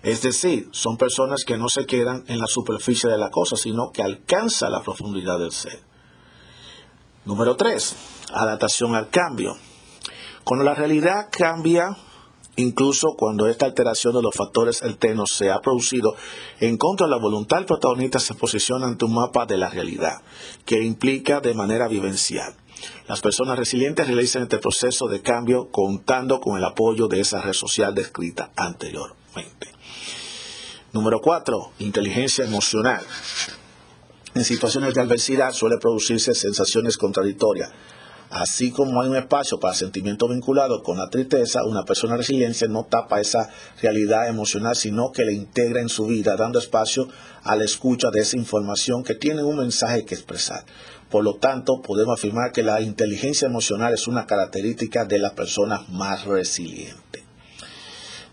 Es 0.07 0.23
decir, 0.23 0.69
son 0.71 0.97
personas 0.97 1.43
que 1.45 1.59
no 1.59 1.69
se 1.69 1.85
quedan 1.85 2.23
en 2.29 2.39
la 2.39 2.47
superficie 2.47 3.11
de 3.11 3.19
la 3.19 3.29
cosa, 3.29 3.57
sino 3.57 3.91
que 3.91 4.05
alcanzan 4.05 4.71
la 4.71 4.81
profundidad 4.81 5.37
del 5.41 5.51
ser. 5.51 5.81
Número 7.25 7.57
3. 7.57 7.97
Adaptación 8.33 8.95
al 8.95 9.09
cambio. 9.09 9.57
Cuando 10.45 10.65
la 10.65 10.75
realidad 10.75 11.27
cambia, 11.29 11.97
Incluso 12.59 13.09
cuando 13.19 13.49
esta 13.49 13.67
alteración 13.67 14.15
de 14.15 14.23
los 14.23 14.35
factores 14.35 14.83
alternos 14.83 15.31
se 15.31 15.51
ha 15.51 15.61
producido 15.61 16.15
en 16.59 16.79
contra 16.79 17.07
de 17.07 17.11
la 17.11 17.21
voluntad, 17.21 17.59
el 17.59 17.67
protagonista 17.67 18.19
se 18.19 18.33
posiciona 18.33 18.87
ante 18.87 19.05
un 19.05 19.13
mapa 19.13 19.45
de 19.45 19.59
la 19.59 19.69
realidad, 19.69 20.23
que 20.65 20.83
implica 20.83 21.41
de 21.41 21.53
manera 21.53 21.87
vivencial. 21.87 22.55
Las 23.09 23.21
personas 23.21 23.59
resilientes 23.59 24.07
realizan 24.07 24.45
este 24.45 24.57
proceso 24.57 25.07
de 25.07 25.21
cambio 25.21 25.69
contando 25.71 26.41
con 26.41 26.57
el 26.57 26.65
apoyo 26.65 27.09
de 27.09 27.21
esa 27.21 27.43
red 27.43 27.53
social 27.53 27.95
descrita 27.95 28.53
anteriormente. 28.57 29.76
Número 30.97 31.21
4. 31.21 31.73
Inteligencia 31.81 32.47
emocional. 32.47 33.05
En 34.35 34.45
situaciones 34.45 34.95
de 34.95 35.03
adversidad 35.03 35.53
suele 35.53 35.77
producirse 35.77 36.35
sensaciones 36.35 36.97
contradictorias 36.97 37.71
Así 38.31 38.71
como 38.71 39.03
hay 39.03 39.11
un 39.11 39.17
espacio 39.19 39.61
para 39.61 39.75
sentimientos 39.75 40.31
vinculados 40.31 40.83
con 40.83 40.97
la 40.97 41.11
tristeza, 41.11 41.65
una 41.65 41.85
persona 41.85 42.17
resiliente 42.17 42.67
no 42.67 42.87
tapa 42.87 43.21
esa 43.21 43.51
realidad 43.83 44.27
emocional, 44.27 44.75
sino 44.75 45.13
que 45.13 45.27
la 45.27 45.33
integra 45.33 45.83
en 45.83 45.91
su 45.91 46.07
vida, 46.07 46.35
dando 46.35 46.59
espacio 46.59 47.09
a 47.45 47.57
la 47.57 47.65
escucha 47.65 48.09
de 48.11 48.21
esa 48.21 48.39
información 48.39 49.05
que 49.05 49.15
tiene 49.15 49.43
un 49.43 49.59
mensaje 49.59 50.07
que 50.07 50.15
expresar. 50.15 50.65
Por 51.11 51.25
lo 51.25 51.37
tanto, 51.37 51.83
podemos 51.83 52.19
afirmar 52.19 52.53
que 52.53 52.63
la 52.63 52.81
inteligencia 52.81 53.47
emocional 53.47 53.93
es 53.93 54.09
una 54.09 54.25
característica 54.25 55.05
de 55.05 55.19
las 55.19 55.35
personas 55.35 55.91
más 55.91 56.25
resilientes. 56.25 57.23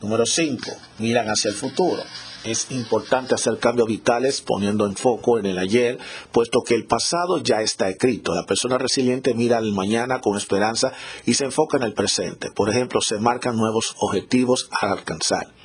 Número 0.01 0.25
5. 0.25 0.71
Miran 0.99 1.27
hacia 1.27 1.49
el 1.49 1.55
futuro 1.55 2.01
es 2.43 2.71
importante 2.71 3.35
hacer 3.35 3.57
cambios 3.59 3.87
vitales 3.87 4.41
poniendo 4.41 4.85
en 4.85 4.95
foco 4.95 5.39
en 5.39 5.45
el 5.45 5.57
ayer, 5.57 5.97
puesto 6.31 6.61
que 6.61 6.75
el 6.75 6.85
pasado 6.85 7.37
ya 7.39 7.61
está 7.61 7.89
escrito. 7.89 8.35
La 8.35 8.45
persona 8.45 8.77
resiliente 8.77 9.33
mira 9.33 9.57
al 9.57 9.71
mañana 9.71 10.19
con 10.19 10.37
esperanza 10.37 10.91
y 11.25 11.33
se 11.33 11.45
enfoca 11.45 11.77
en 11.77 11.83
el 11.83 11.93
presente. 11.93 12.51
Por 12.51 12.69
ejemplo, 12.69 13.01
se 13.01 13.17
marcan 13.17 13.57
nuevos 13.57 13.95
objetivos 13.99 14.69
a 14.71 14.91
alcanzar. 14.91 15.62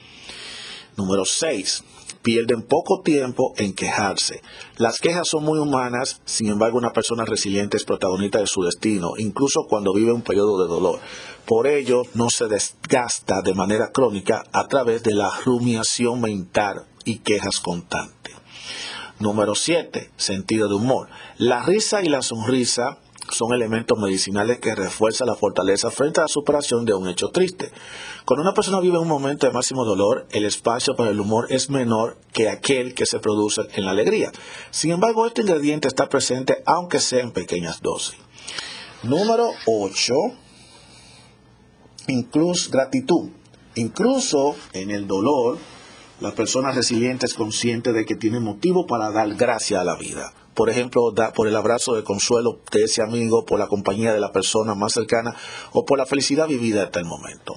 Número 0.98 1.24
6 1.24 1.84
pierden 2.22 2.62
poco 2.62 3.00
tiempo 3.02 3.54
en 3.56 3.72
quejarse. 3.72 4.42
Las 4.76 4.98
quejas 4.98 5.28
son 5.28 5.44
muy 5.44 5.58
humanas, 5.58 6.20
sin 6.24 6.48
embargo 6.48 6.76
una 6.76 6.92
persona 6.92 7.24
resiliente 7.24 7.76
es 7.76 7.84
protagonista 7.84 8.40
de 8.40 8.46
su 8.46 8.62
destino, 8.62 9.12
incluso 9.16 9.66
cuando 9.68 9.94
vive 9.94 10.12
un 10.12 10.22
periodo 10.22 10.62
de 10.62 10.68
dolor. 10.68 11.00
Por 11.46 11.68
ello 11.68 12.02
no 12.14 12.28
se 12.28 12.46
desgasta 12.48 13.40
de 13.42 13.54
manera 13.54 13.92
crónica 13.92 14.44
a 14.52 14.66
través 14.66 15.04
de 15.04 15.14
la 15.14 15.30
rumiación 15.44 16.20
mental 16.20 16.84
y 17.04 17.20
quejas 17.20 17.60
constantes. 17.60 18.34
Número 19.20 19.54
7. 19.54 20.10
Sentido 20.16 20.68
de 20.68 20.74
humor. 20.74 21.08
La 21.38 21.62
risa 21.62 22.02
y 22.02 22.08
la 22.08 22.22
sonrisa 22.22 22.98
son 23.30 23.52
elementos 23.52 23.98
medicinales 23.98 24.58
que 24.58 24.74
refuerzan 24.74 25.28
la 25.28 25.34
fortaleza 25.34 25.90
frente 25.90 26.20
a 26.20 26.24
la 26.24 26.28
superación 26.28 26.84
de 26.84 26.94
un 26.94 27.08
hecho 27.08 27.28
triste. 27.28 27.70
Cuando 28.24 28.42
una 28.42 28.54
persona 28.54 28.80
vive 28.80 28.98
un 28.98 29.08
momento 29.08 29.46
de 29.46 29.52
máximo 29.52 29.84
dolor, 29.84 30.26
el 30.30 30.44
espacio 30.44 30.94
para 30.96 31.10
el 31.10 31.20
humor 31.20 31.46
es 31.50 31.70
menor 31.70 32.18
que 32.32 32.48
aquel 32.48 32.94
que 32.94 33.06
se 33.06 33.18
produce 33.18 33.62
en 33.74 33.84
la 33.84 33.92
alegría. 33.92 34.30
Sin 34.70 34.90
embargo, 34.90 35.26
este 35.26 35.42
ingrediente 35.42 35.88
está 35.88 36.08
presente 36.08 36.62
aunque 36.66 37.00
sea 37.00 37.22
en 37.22 37.32
pequeñas 37.32 37.80
dosis. 37.80 38.18
Número 39.02 39.50
8. 39.66 40.14
Incluso 42.08 42.70
gratitud. 42.70 43.30
Incluso 43.74 44.56
en 44.72 44.90
el 44.90 45.06
dolor, 45.06 45.58
la 46.20 46.32
persona 46.32 46.72
resiliente 46.72 47.26
es 47.26 47.34
consciente 47.34 47.92
de 47.92 48.04
que 48.04 48.16
tiene 48.16 48.40
motivo 48.40 48.86
para 48.86 49.10
dar 49.10 49.34
gracias 49.34 49.80
a 49.80 49.84
la 49.84 49.96
vida 49.96 50.32
por 50.58 50.70
ejemplo, 50.70 51.14
por 51.36 51.46
el 51.46 51.54
abrazo 51.54 51.94
de 51.94 52.02
consuelo 52.02 52.58
de 52.72 52.82
ese 52.82 53.00
amigo, 53.00 53.44
por 53.46 53.60
la 53.60 53.68
compañía 53.68 54.12
de 54.12 54.18
la 54.18 54.32
persona 54.32 54.74
más 54.74 54.92
cercana 54.92 55.32
o 55.70 55.84
por 55.84 55.98
la 55.98 56.04
felicidad 56.04 56.48
vivida 56.48 56.82
hasta 56.82 56.98
el 56.98 57.04
momento. 57.04 57.54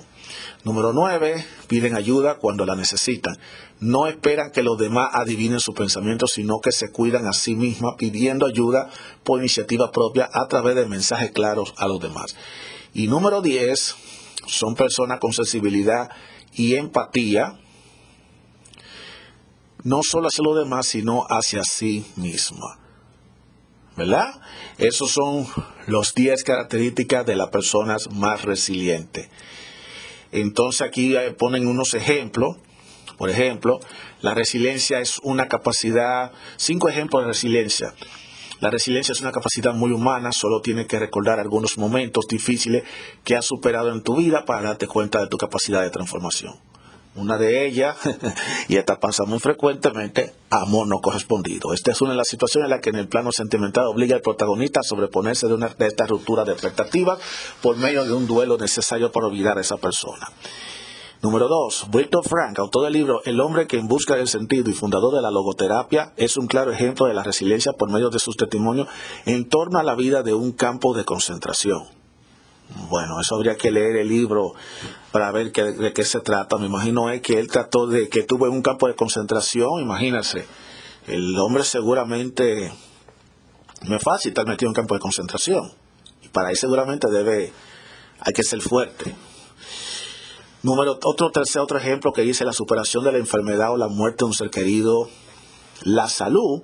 Número 0.63 0.93
9. 0.93 1.43
Piden 1.67 1.95
ayuda 1.95 2.35
cuando 2.35 2.63
la 2.63 2.75
necesitan. 2.75 3.35
No 3.79 4.05
esperan 4.05 4.51
que 4.51 4.61
los 4.61 4.77
demás 4.77 5.09
adivinen 5.13 5.59
sus 5.59 5.73
pensamientos, 5.73 6.33
sino 6.33 6.59
que 6.59 6.71
se 6.71 6.91
cuidan 6.91 7.25
a 7.25 7.33
sí 7.33 7.55
mismas 7.55 7.95
pidiendo 7.97 8.45
ayuda 8.45 8.91
por 9.23 9.39
iniciativa 9.39 9.89
propia 9.89 10.29
a 10.31 10.47
través 10.47 10.75
de 10.75 10.85
mensajes 10.85 11.31
claros 11.31 11.73
a 11.77 11.87
los 11.87 11.99
demás. 11.99 12.35
Y 12.93 13.07
número 13.07 13.41
10. 13.41 13.95
Son 14.45 14.75
personas 14.75 15.19
con 15.19 15.33
sensibilidad 15.33 16.11
y 16.53 16.75
empatía 16.75 17.57
no 19.83 20.01
solo 20.03 20.27
hacia 20.27 20.43
los 20.43 20.55
demás, 20.55 20.85
sino 20.85 21.25
hacia 21.27 21.63
sí 21.63 22.05
misma. 22.15 22.77
¿Verdad? 23.97 24.41
Esos 24.77 25.11
son 25.11 25.47
los 25.87 26.13
10 26.13 26.43
características 26.43 27.25
de 27.25 27.35
las 27.35 27.49
personas 27.49 28.09
más 28.11 28.43
resilientes. 28.43 29.29
Entonces 30.31 30.81
aquí 30.81 31.15
eh, 31.15 31.31
ponen 31.31 31.67
unos 31.67 31.93
ejemplos. 31.93 32.57
Por 33.17 33.29
ejemplo, 33.29 33.79
la 34.21 34.33
resiliencia 34.33 34.99
es 34.99 35.19
una 35.23 35.47
capacidad, 35.47 36.31
cinco 36.57 36.89
ejemplos 36.89 37.23
de 37.23 37.27
resiliencia. 37.27 37.93
La 38.61 38.69
resiliencia 38.69 39.11
es 39.11 39.21
una 39.21 39.31
capacidad 39.31 39.73
muy 39.73 39.91
humana, 39.91 40.31
solo 40.31 40.61
tienes 40.61 40.87
que 40.87 40.99
recordar 40.99 41.39
algunos 41.39 41.77
momentos 41.77 42.27
difíciles 42.27 42.83
que 43.23 43.35
has 43.35 43.45
superado 43.45 43.91
en 43.91 44.03
tu 44.03 44.15
vida 44.15 44.45
para 44.45 44.61
darte 44.61 44.87
cuenta 44.87 45.19
de 45.19 45.27
tu 45.27 45.37
capacidad 45.37 45.81
de 45.81 45.89
transformación. 45.89 46.70
Una 47.13 47.37
de 47.37 47.67
ellas, 47.67 47.97
y 48.69 48.77
esta 48.77 48.97
pasa 48.99 49.25
muy 49.25 49.39
frecuentemente, 49.39 50.33
amor 50.49 50.87
no 50.87 50.99
correspondido. 50.99 51.73
Esta 51.73 51.91
es 51.91 52.01
una 52.01 52.11
de 52.11 52.17
las 52.17 52.29
situaciones 52.29 52.67
en 52.67 52.71
las 52.71 52.79
que 52.79 52.89
en 52.89 52.95
el 52.95 53.09
plano 53.09 53.33
sentimental 53.33 53.87
obliga 53.87 54.15
al 54.15 54.21
protagonista 54.21 54.79
a 54.79 54.83
sobreponerse 54.83 55.47
de, 55.47 55.53
una, 55.53 55.67
de 55.67 55.87
esta 55.87 56.05
ruptura 56.05 56.45
de 56.45 56.53
expectativas 56.53 57.19
por 57.61 57.75
medio 57.75 58.05
de 58.05 58.13
un 58.13 58.27
duelo 58.27 58.57
necesario 58.57 59.11
para 59.11 59.27
olvidar 59.27 59.57
a 59.57 59.61
esa 59.61 59.75
persona. 59.75 60.31
Número 61.21 61.49
2. 61.49 61.87
Víctor 61.91 62.23
Frank, 62.27 62.57
autor 62.57 62.85
del 62.85 62.93
libro 62.93 63.21
El 63.25 63.41
hombre 63.41 63.67
que 63.67 63.77
en 63.77 63.87
busca 63.87 64.15
del 64.15 64.27
sentido 64.27 64.69
y 64.69 64.73
fundador 64.73 65.13
de 65.13 65.21
la 65.21 65.29
logoterapia, 65.29 66.13
es 66.15 66.37
un 66.37 66.47
claro 66.47 66.71
ejemplo 66.71 67.07
de 67.07 67.13
la 67.13 67.23
resiliencia 67.23 67.73
por 67.73 67.91
medio 67.91 68.09
de 68.09 68.19
sus 68.19 68.37
testimonios 68.37 68.87
en 69.25 69.49
torno 69.49 69.77
a 69.79 69.83
la 69.83 69.95
vida 69.95 70.23
de 70.23 70.33
un 70.33 70.53
campo 70.53 70.95
de 70.95 71.03
concentración. 71.03 72.00
Bueno, 72.89 73.19
eso 73.19 73.35
habría 73.35 73.55
que 73.55 73.71
leer 73.71 73.97
el 73.97 74.07
libro 74.07 74.53
para 75.11 75.31
ver 75.31 75.51
de 75.51 75.93
qué 75.93 76.03
se 76.03 76.19
trata. 76.19 76.57
Me 76.57 76.67
imagino 76.67 77.09
es 77.09 77.21
que 77.21 77.39
él 77.39 77.47
trató 77.47 77.87
de 77.87 78.09
que 78.09 78.23
tuvo 78.23 78.49
un 78.49 78.61
campo 78.61 78.87
de 78.87 78.95
concentración, 78.95 79.81
imagínense. 79.81 80.45
El 81.07 81.37
hombre 81.37 81.63
seguramente 81.63 82.71
no 83.83 83.95
es 83.95 84.03
fácil 84.03 84.29
estar 84.29 84.47
metido 84.47 84.67
en 84.67 84.71
un 84.71 84.75
campo 84.75 84.93
de 84.93 84.99
concentración. 84.99 85.71
Y 86.21 86.29
para 86.29 86.49
ahí 86.49 86.55
seguramente 86.55 87.09
debe, 87.09 87.51
hay 88.19 88.33
que 88.33 88.43
ser 88.43 88.61
fuerte. 88.61 89.15
Número, 90.63 90.99
otro 91.03 91.31
tercer 91.31 91.61
otro 91.61 91.77
ejemplo 91.79 92.13
que 92.13 92.21
dice 92.21 92.45
la 92.45 92.53
superación 92.53 93.03
de 93.03 93.11
la 93.11 93.17
enfermedad 93.17 93.71
o 93.71 93.77
la 93.77 93.87
muerte 93.87 94.19
de 94.19 94.25
un 94.25 94.33
ser 94.33 94.51
querido, 94.51 95.09
la 95.83 96.07
salud 96.07 96.61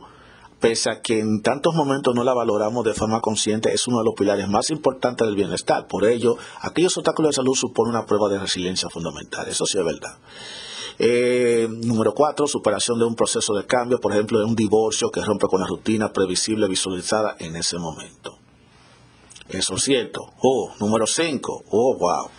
pese 0.60 0.90
a 0.90 1.02
que 1.02 1.20
en 1.20 1.42
tantos 1.42 1.76
momentos 1.76 2.16
no 2.16 2.24
la 2.24 2.34
valoramos 2.34 2.84
de 2.84 2.94
forma 2.94 3.22
consciente, 3.22 3.74
es 3.74 3.88
uno 3.88 4.00
de 4.00 4.06
los 4.06 4.16
pilares 4.16 4.50
más 4.50 4.70
importantes 4.70 5.28
del 5.28 5.36
bienestar. 5.36 5.88
Por 5.88 6.06
ello, 6.06 6.38
aquellos 6.62 6.98
obstáculos 6.98 7.32
de 7.32 7.36
salud 7.36 7.54
suponen 7.56 7.96
una 7.96 8.06
prueba 8.06 8.30
de 8.30 8.40
resiliencia 8.40 8.90
fundamental. 8.90 9.48
Eso 9.48 9.66
sí 9.66 9.78
es 9.78 9.86
verdad. 9.86 10.18
Eh, 11.00 11.68
número 11.70 12.14
cuatro, 12.14 12.48
superación 12.48 12.98
de 12.98 13.06
un 13.06 13.16
proceso 13.16 13.54
de 13.54 13.66
cambio, 13.66 14.00
por 14.00 14.14
ejemplo, 14.14 14.40
de 14.40 14.46
un 14.46 14.56
divorcio 14.56 15.12
que 15.12 15.22
rompe 15.22 15.48
con 15.48 15.62
la 15.62 15.68
rutina 15.68 16.12
previsible 16.12 16.68
visualizada 16.68 17.36
en 17.40 17.56
ese 17.56 17.78
momento. 17.78 18.38
Eso 19.50 19.76
es 19.76 19.84
cierto. 19.84 20.34
Oh, 20.42 20.74
número 20.80 21.06
cinco. 21.08 21.64
Oh, 21.70 21.96
wow. 21.98 22.30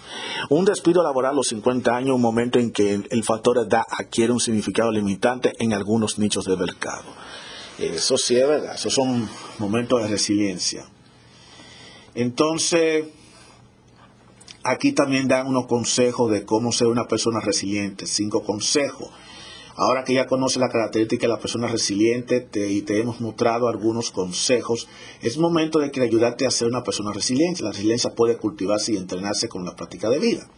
Un 0.50 0.64
despido 0.64 1.02
laboral 1.02 1.32
a 1.32 1.36
los 1.36 1.48
50 1.48 1.96
años, 1.96 2.16
un 2.16 2.20
momento 2.20 2.58
en 2.58 2.70
que 2.70 3.00
el 3.10 3.24
factor 3.24 3.58
edad 3.58 3.82
adquiere 3.90 4.32
un 4.32 4.40
significado 4.40 4.90
limitante 4.90 5.52
en 5.58 5.72
algunos 5.72 6.18
nichos 6.18 6.44
de 6.44 6.56
mercado. 6.56 7.04
Eso 7.78 8.18
sí 8.18 8.36
es 8.36 8.48
verdad, 8.48 8.74
esos 8.74 8.92
son 8.92 9.28
momentos 9.58 10.02
de 10.02 10.08
resiliencia. 10.08 10.84
Entonces, 12.14 13.04
aquí 14.64 14.92
también 14.92 15.28
dan 15.28 15.46
unos 15.46 15.66
consejos 15.66 16.30
de 16.30 16.44
cómo 16.44 16.72
ser 16.72 16.88
una 16.88 17.06
persona 17.06 17.40
resiliente, 17.40 18.06
cinco 18.06 18.42
consejos. 18.42 19.08
Ahora 19.76 20.02
que 20.02 20.14
ya 20.14 20.26
conoces 20.26 20.56
la 20.56 20.70
característica 20.70 21.28
de 21.28 21.32
la 21.32 21.38
persona 21.38 21.68
resiliente 21.68 22.48
y 22.68 22.82
te 22.82 23.00
hemos 23.00 23.20
mostrado 23.20 23.68
algunos 23.68 24.10
consejos, 24.10 24.88
es 25.22 25.38
momento 25.38 25.78
de 25.78 25.92
que 25.92 26.00
ayudarte 26.00 26.46
a 26.46 26.50
ser 26.50 26.66
una 26.66 26.82
persona 26.82 27.12
resiliente. 27.12 27.62
La 27.62 27.70
resiliencia 27.70 28.12
puede 28.12 28.38
cultivarse 28.38 28.92
y 28.92 28.96
entrenarse 28.96 29.48
con 29.48 29.64
la 29.64 29.76
práctica 29.76 30.10
de 30.10 30.18
vida. 30.18 30.50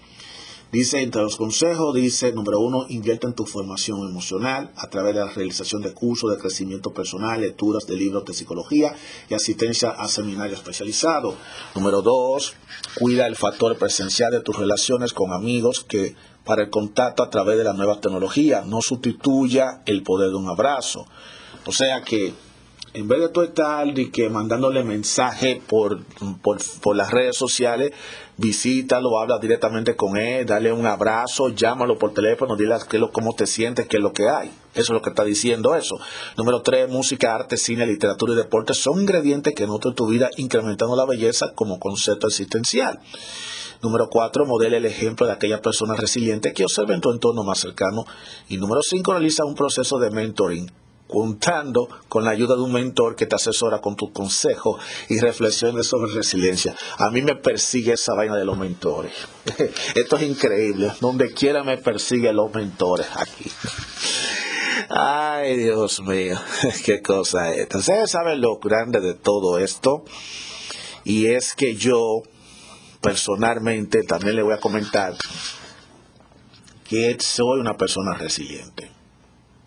Dice, 0.73 1.03
entre 1.03 1.23
los 1.23 1.37
consejos, 1.37 1.93
dice, 1.97 2.31
número 2.33 2.61
uno, 2.61 2.87
invierte 2.89 3.27
en 3.27 3.35
tu 3.35 3.45
formación 3.45 4.09
emocional 4.09 4.71
a 4.77 4.89
través 4.89 5.15
de 5.15 5.21
la 5.21 5.33
realización 5.33 5.83
de 5.83 5.93
cursos 5.93 6.31
de 6.31 6.39
crecimiento 6.39 6.93
personal, 6.93 7.41
lecturas 7.41 7.87
de 7.87 7.97
libros 7.97 8.25
de 8.25 8.35
psicología 8.35 8.95
y 9.29 9.35
asistencia 9.35 9.91
a 9.91 10.07
seminarios 10.07 10.61
especializados. 10.61 11.35
Número 11.75 12.03
dos, 12.03 12.55
cuida 12.95 13.27
el 13.27 13.35
factor 13.35 13.77
presencial 13.79 14.31
de 14.31 14.43
tus 14.43 14.57
relaciones 14.57 15.13
con 15.13 15.33
amigos 15.33 15.85
que 15.89 16.15
para 16.45 16.63
el 16.63 16.71
contacto 16.71 17.25
a 17.25 17.31
través 17.31 17.59
de 17.59 17.65
la 17.65 17.73
nueva 17.73 18.01
tecnología 18.01 18.63
no 18.65 18.81
sustituya 18.81 19.83
el 19.87 20.05
poder 20.05 20.31
de 20.31 20.37
un 20.37 20.49
abrazo. 20.49 21.05
O 21.67 21.73
sea 21.73 22.03
que 22.03 22.33
en 22.93 23.07
vez 23.07 23.21
de 23.21 23.29
tú 23.29 23.43
estar 23.43 23.87
y 23.87 24.11
que 24.11 24.29
mandándole 24.29 24.83
mensaje 24.83 25.63
por, 25.67 26.01
por, 26.43 26.97
las 26.97 27.11
redes 27.13 27.37
sociales, 27.37 27.93
visítalo, 28.37 29.21
habla 29.21 29.39
directamente 29.39 29.95
con 29.95 30.17
él, 30.17 30.45
dale 30.45 30.73
un 30.73 30.87
abrazo, 30.87 31.51
llámalo 31.51 31.99
por 31.99 32.13
teléfono, 32.13 32.57
dile 32.57 32.75
qué 32.89 32.99
lo, 32.99 33.13
cómo 33.13 33.35
te 33.35 33.47
sientes, 33.47 33.87
qué 33.87 33.99
es 33.99 34.03
lo 34.03 34.13
que 34.13 34.29
hay. 34.29 34.51
Eso 34.75 34.83
es 34.83 34.91
lo 34.91 35.03
que 35.03 35.11
está 35.11 35.25
diciendo 35.25 35.75
eso. 35.75 35.97
Número 36.37 36.63
tres, 36.63 36.89
música, 36.89 37.35
arte, 37.35 37.57
cine, 37.57 37.87
literatura 37.87 38.33
y 38.33 38.37
deporte 38.37 38.75
son 38.75 39.01
ingredientes 39.01 39.55
que 39.55 39.67
nutren 39.67 39.95
tu 39.95 40.09
vida 40.09 40.31
incrementando 40.37 40.97
la 40.97 41.07
belleza 41.07 41.53
como 41.55 41.79
concepto 41.79 42.27
existencial. 42.27 42.99
Número 43.83 44.09
cuatro, 44.11 44.47
modela 44.47 44.77
el 44.77 44.85
ejemplo 44.85 45.27
de 45.27 45.33
aquella 45.33 45.63
persona 45.63 45.95
resiliente 45.95 46.53
que 46.53 46.65
observa 46.65 46.95
en 46.95 47.01
tu 47.01 47.11
entorno 47.11 47.45
más 47.45 47.61
cercano. 47.61 48.05
Y 48.49 48.59
número 48.59 48.83
cinco, 48.83 49.13
realiza 49.13 49.45
un 49.45 49.55
proceso 49.55 49.99
de 49.99 50.11
mentoring 50.11 50.71
contando 51.11 51.89
con 52.09 52.25
la 52.25 52.31
ayuda 52.31 52.55
de 52.55 52.63
un 52.63 52.73
mentor 52.73 53.17
que 53.17 53.27
te 53.27 53.35
asesora 53.35 53.81
con 53.81 53.97
tus 53.97 54.11
consejos 54.13 54.81
y 55.09 55.19
reflexiones 55.19 55.87
sobre 55.87 56.13
resiliencia. 56.13 56.75
A 56.99 57.11
mí 57.11 57.21
me 57.23 57.35
persigue 57.35 57.95
esa 57.95 58.15
vaina 58.15 58.37
de 58.37 58.45
los 58.45 58.57
mentores. 58.57 59.13
Esto 59.95 60.17
es 60.17 60.23
increíble. 60.23 60.93
Donde 61.01 61.33
quiera 61.33 61.65
me 61.65 61.77
persigue 61.79 62.33
los 62.33 62.55
mentores 62.55 63.09
aquí. 63.15 63.51
Ay, 64.89 65.57
Dios 65.57 66.01
mío, 66.01 66.39
qué 66.85 67.03
cosa 67.03 67.53
es. 67.55 67.69
Ustedes 67.75 68.11
saben 68.11 68.41
lo 68.41 68.59
grande 68.59 69.01
de 69.01 69.15
todo 69.15 69.59
esto. 69.59 70.05
Y 71.05 71.27
es 71.27 71.55
que 71.55 71.75
yo, 71.77 72.23
personalmente, 73.01 74.03
también 74.03 74.37
le 74.37 74.43
voy 74.43 74.55
a 74.55 74.61
comentar 74.61 75.15
que 76.89 77.17
soy 77.21 77.61
una 77.61 77.77
persona 77.77 78.15
resiliente 78.15 78.90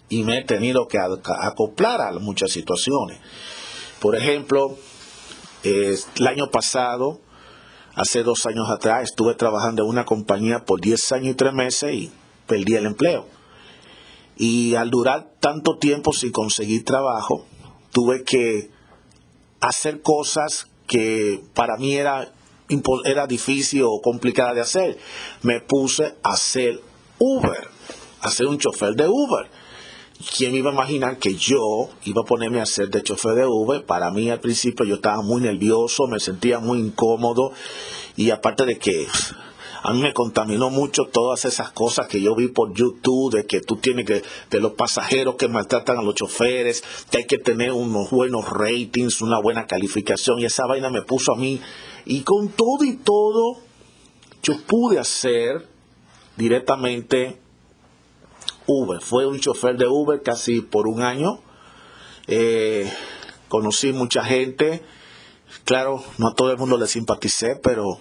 y 0.10 0.24
me 0.24 0.40
he 0.40 0.44
tenido 0.44 0.88
que 0.88 1.00
acoplar 1.00 2.02
a 2.02 2.12
muchas 2.20 2.52
situaciones. 2.52 3.20
Por 4.00 4.16
ejemplo, 4.16 4.78
el 5.64 6.28
año 6.28 6.50
pasado, 6.52 7.20
hace 7.96 8.24
dos 8.24 8.46
años 8.46 8.70
atrás, 8.70 9.04
estuve 9.04 9.34
trabajando 9.36 9.84
en 9.84 9.90
una 9.90 10.06
compañía 10.06 10.66
por 10.66 10.82
10 10.82 11.12
años 11.14 11.30
y 11.30 11.36
3 11.36 11.54
meses 11.54 11.94
y 11.94 12.12
perdí 12.48 12.76
el 12.76 12.86
empleo. 12.86 13.28
Y 14.36 14.76
al 14.76 14.90
durar 14.90 15.32
tanto 15.40 15.78
tiempo 15.78 16.12
sin 16.12 16.32
conseguir 16.32 16.84
trabajo, 16.84 17.46
tuve 17.92 18.24
que 18.24 18.70
hacer 19.62 20.02
cosas 20.02 20.68
que 20.88 21.42
para 21.54 21.78
mí 21.78 21.96
era, 21.96 22.32
era 23.06 23.26
difícil 23.26 23.84
o 23.86 24.02
complicada 24.02 24.54
de 24.54 24.62
hacer. 24.62 24.98
Me 25.44 25.62
puse 25.62 26.16
a 26.24 26.34
hacer 26.34 26.82
Uber, 27.20 27.68
a 28.22 28.30
ser 28.30 28.48
un 28.48 28.58
chofer 28.58 28.96
de 28.96 29.08
Uber 29.08 29.63
¿quién 30.36 30.56
iba 30.56 30.70
a 30.70 30.74
imaginar 30.74 31.18
que 31.18 31.36
yo 31.36 31.90
iba 32.06 32.22
a 32.22 32.26
ponerme 32.26 32.60
a 32.60 32.64
hacer 32.64 32.90
de 32.90 33.04
chofer 33.04 33.36
de 33.36 33.46
Uber? 33.46 33.86
Para 33.86 34.12
mí 34.12 34.30
al 34.30 34.40
principio 34.40 34.86
yo 34.86 34.96
estaba 34.96 35.22
muy 35.22 35.42
nervioso, 35.42 36.08
me 36.08 36.20
sentía 36.20 36.60
muy 36.60 36.80
incómodo 36.80 37.52
y 38.16 38.30
aparte 38.30 38.66
de 38.66 38.78
que 38.78 39.08
a 39.86 39.92
mí 39.92 40.02
me 40.02 40.14
contaminó 40.14 40.70
mucho 40.70 41.04
todas 41.12 41.44
esas 41.44 41.72
cosas 41.72 42.08
que 42.08 42.22
yo 42.22 42.36
vi 42.36 42.48
por 42.48 42.74
YouTube, 42.74 43.34
de 43.34 43.46
que 43.46 43.60
tú 43.60 43.76
tienes 43.76 44.06
que, 44.06 44.24
de 44.50 44.60
los 44.62 44.74
pasajeros 44.74 45.36
que 45.36 45.50
maltratan 45.50 45.98
a 45.98 46.02
los 46.02 46.16
choferes, 46.16 46.82
que 47.12 47.18
hay 47.18 47.26
que 47.26 47.38
tener 47.38 47.74
unos 47.74 48.10
buenos 48.10 48.48
ratings, 48.50 49.22
una 49.22 49.42
buena 49.42 49.68
calificación, 49.68 50.40
y 50.40 50.46
esa 50.46 50.66
vaina 50.68 50.90
me 50.90 51.02
puso 51.02 51.34
a 51.34 51.36
mí. 51.36 51.60
Y 52.06 52.22
con 52.22 52.48
todo 52.48 52.86
y 52.86 52.96
todo, 52.96 53.58
yo 54.42 54.58
pude 54.66 55.00
hacer 55.00 55.68
directamente 56.38 57.43
Uber. 58.68 59.02
Fue 59.02 59.26
un 59.26 59.40
chofer 59.40 59.78
de 59.78 59.88
Uber 59.88 60.22
casi 60.22 60.62
por 60.62 60.88
un 60.88 61.02
año. 61.02 61.40
Eh, 62.28 62.92
conocí 63.48 63.94
mucha 63.94 64.24
gente. 64.24 64.84
Claro, 65.66 66.04
no 66.18 66.30
a 66.30 66.36
todo 66.36 66.52
el 66.52 66.58
mundo 66.58 66.78
le 66.78 66.88
simpaticé, 66.88 67.56
pero 67.62 68.00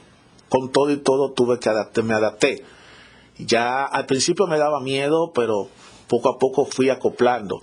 con 0.49 0.71
todo 0.73 0.91
y 0.91 0.99
todo 0.99 1.33
tuve 1.33 1.59
que 1.59 1.69
adaptarme, 1.69 2.11
me 2.11 2.15
adapté. 2.15 2.65
Ya 3.39 3.85
al 3.85 4.07
principio 4.07 4.47
me 4.47 4.59
daba 4.59 4.81
miedo, 4.81 5.33
pero 5.35 5.69
poco 6.09 6.29
a 6.29 6.39
poco 6.39 6.67
fui 6.67 6.91
acoplando. 6.91 7.63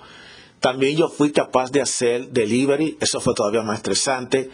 También 0.60 0.98
yo 0.98 1.08
fui 1.08 1.32
capaz 1.32 1.72
de 1.72 1.82
hacer 1.82 2.30
delivery, 2.30 2.98
eso 3.00 3.22
fue 3.22 3.34
todavía 3.34 3.62
más 3.62 3.78
estresante. 3.78 4.50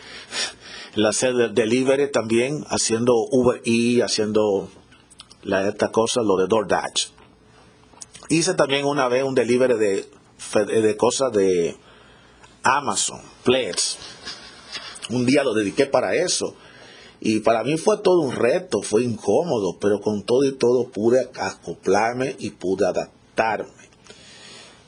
El 0.95 1.05
hacer 1.05 1.51
delivery 1.51 2.11
también, 2.11 2.63
haciendo 2.69 3.13
Uber 3.31 3.61
y 3.65 4.01
haciendo 4.01 4.69
la, 5.43 5.67
esta 5.67 5.91
cosa, 5.91 6.21
lo 6.21 6.37
de 6.37 6.47
DoorDash. 6.47 7.14
Hice 8.29 8.53
también 8.53 8.85
una 8.85 9.07
vez 9.07 9.23
un 9.23 9.35
delivery 9.35 9.77
de 9.77 10.09
de 10.65 10.97
cosas 10.97 11.31
de 11.31 11.75
Amazon, 12.63 13.21
Plex. 13.43 13.97
Un 15.09 15.25
día 15.25 15.43
lo 15.43 15.53
dediqué 15.53 15.85
para 15.85 16.15
eso. 16.15 16.55
Y 17.21 17.39
para 17.39 17.63
mí 17.63 17.77
fue 17.77 17.97
todo 17.99 18.21
un 18.21 18.35
reto, 18.35 18.81
fue 18.81 19.03
incómodo, 19.03 19.77
pero 19.79 19.99
con 20.01 20.23
todo 20.23 20.43
y 20.43 20.53
todo 20.53 20.89
pude 20.89 21.29
acoplarme 21.39 22.35
y 22.39 22.51
pude 22.51 22.85
adaptarme. 22.85 23.69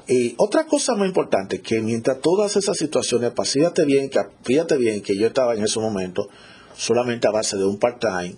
Y 0.07 0.35
otra 0.37 0.65
cosa 0.65 0.95
muy 0.95 1.07
importante, 1.07 1.61
que 1.61 1.81
mientras 1.81 2.21
todas 2.21 2.55
esas 2.55 2.77
situaciones 2.77 3.31
pasan, 3.31 3.53
fíjate 3.53 3.85
bien, 3.85 4.09
que, 4.09 4.19
fíjate 4.43 4.77
bien 4.77 5.01
que 5.01 5.17
yo 5.17 5.27
estaba 5.27 5.55
en 5.55 5.63
ese 5.63 5.79
momento 5.79 6.29
solamente 6.75 7.27
a 7.27 7.31
base 7.31 7.57
de 7.57 7.65
un 7.65 7.77
part-time 7.77 8.35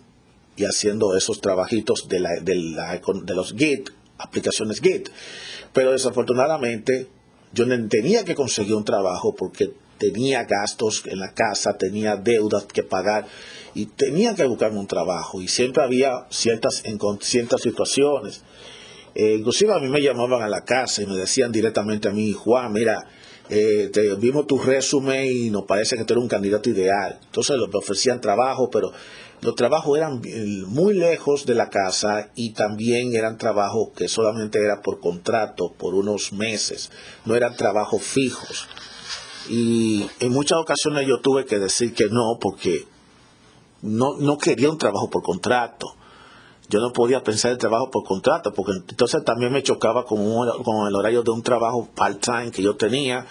y 0.56 0.66
haciendo 0.66 1.16
esos 1.16 1.42
trabajitos 1.42 2.08
de, 2.08 2.20
la, 2.20 2.30
de, 2.42 2.56
de 3.24 3.36
los 3.36 3.54
Git, 3.54 3.90
aplicaciones 4.20 4.80
Git. 4.82 5.10
Pero 5.74 5.92
desafortunadamente 5.92 7.08
yo 7.54 7.66
tenía 7.88 8.24
que 8.24 8.36
conseguir 8.36 8.76
un 8.76 8.86
trabajo 8.86 9.34
porque 9.36 9.72
tenía 9.98 10.44
gastos 10.44 11.04
en 11.06 11.20
la 11.20 11.34
casa, 11.34 11.78
tenía 11.78 12.16
deudas 12.16 12.66
que 12.66 12.84
pagar 12.84 13.26
y 13.74 13.88
tenía 13.88 14.36
que 14.36 14.46
buscarme 14.46 14.80
un 14.80 14.88
trabajo 14.88 15.42
y 15.42 15.48
siempre 15.48 15.84
había 15.84 16.26
ciertas, 16.30 16.84
ciertas 17.22 17.62
situaciones. 17.62 18.44
Eh, 19.16 19.36
inclusive 19.40 19.74
a 19.74 19.80
mí 19.80 19.90
me 19.90 20.02
llamaban 20.02 20.42
a 20.42 20.48
la 20.48 20.64
casa 20.64 21.02
y 21.02 21.08
me 21.08 21.16
decían 21.16 21.52
directamente 21.52 22.08
a 22.08 22.12
mí, 22.12 22.32
Juan, 22.32 22.72
mira, 22.72 23.06
eh, 23.50 23.90
te 23.92 24.14
vimos 24.16 24.46
tu 24.46 24.60
resumen 24.60 25.26
y 25.26 25.50
nos 25.50 25.64
parece 25.66 25.98
que 25.98 26.04
tú 26.04 26.14
eres 26.14 26.24
un 26.24 26.30
candidato 26.30 26.70
ideal. 26.70 27.20
Entonces 27.24 27.58
me 27.58 27.78
ofrecían 27.78 28.22
trabajo, 28.22 28.70
pero 28.70 28.92
los 29.42 29.56
trabajos 29.56 29.98
eran 29.98 30.22
muy 30.68 30.94
lejos 30.94 31.46
de 31.46 31.56
la 31.56 31.70
casa 31.70 32.30
y 32.36 32.52
también 32.52 33.14
eran 33.14 33.38
trabajos 33.38 33.90
que 33.96 34.08
solamente 34.08 34.60
era 34.64 34.82
por 34.82 35.00
contrato, 35.00 35.74
por 35.78 35.96
unos 35.96 36.34
meses, 36.34 36.92
no 37.26 37.36
eran 37.36 37.56
trabajos 37.56 38.02
fijos. 38.02 38.68
Y 39.50 40.08
en 40.20 40.32
muchas 40.32 40.60
ocasiones 40.60 41.08
yo 41.08 41.22
tuve 41.22 41.46
que 41.46 41.58
decir 41.58 41.94
que 41.94 42.10
no 42.10 42.38
porque 42.40 42.86
no, 43.82 44.18
no 44.20 44.38
quería 44.38 44.70
un 44.70 44.78
trabajo 44.78 45.10
por 45.10 45.24
contrato. 45.24 45.96
Yo 46.68 46.80
no 46.80 46.92
podía 46.92 47.24
pensar 47.24 47.52
el 47.52 47.58
trabajo 47.58 47.90
por 47.90 48.04
contrato, 48.04 48.54
porque 48.54 48.74
entonces 48.90 49.24
también 49.24 49.52
me 49.52 49.64
chocaba 49.64 50.06
con, 50.06 50.20
con 50.64 50.88
el 50.88 50.96
horario 50.96 51.24
de 51.24 51.32
un 51.32 51.42
trabajo 51.42 51.90
part-time 51.96 52.52
que 52.52 52.62
yo 52.62 52.76
tenía, 52.76 53.26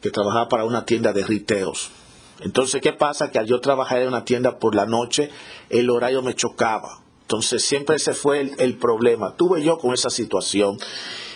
que 0.00 0.10
trabajaba 0.10 0.48
para 0.48 0.64
una 0.64 0.84
tienda 0.84 1.12
de 1.12 1.24
riteos. 1.24 1.90
Entonces, 2.40 2.80
¿qué 2.80 2.92
pasa? 2.92 3.30
Que 3.30 3.38
al 3.38 3.46
yo 3.46 3.60
trabajar 3.60 4.02
en 4.02 4.08
una 4.08 4.24
tienda 4.24 4.58
por 4.58 4.74
la 4.74 4.86
noche, 4.86 5.30
el 5.70 5.90
horario 5.90 6.22
me 6.22 6.34
chocaba. 6.34 7.00
Entonces, 7.22 7.64
siempre 7.64 7.96
ese 7.96 8.14
fue 8.14 8.40
el, 8.40 8.52
el 8.58 8.76
problema. 8.78 9.34
Tuve 9.36 9.62
yo 9.62 9.78
con 9.78 9.92
esa 9.92 10.10
situación 10.10 10.78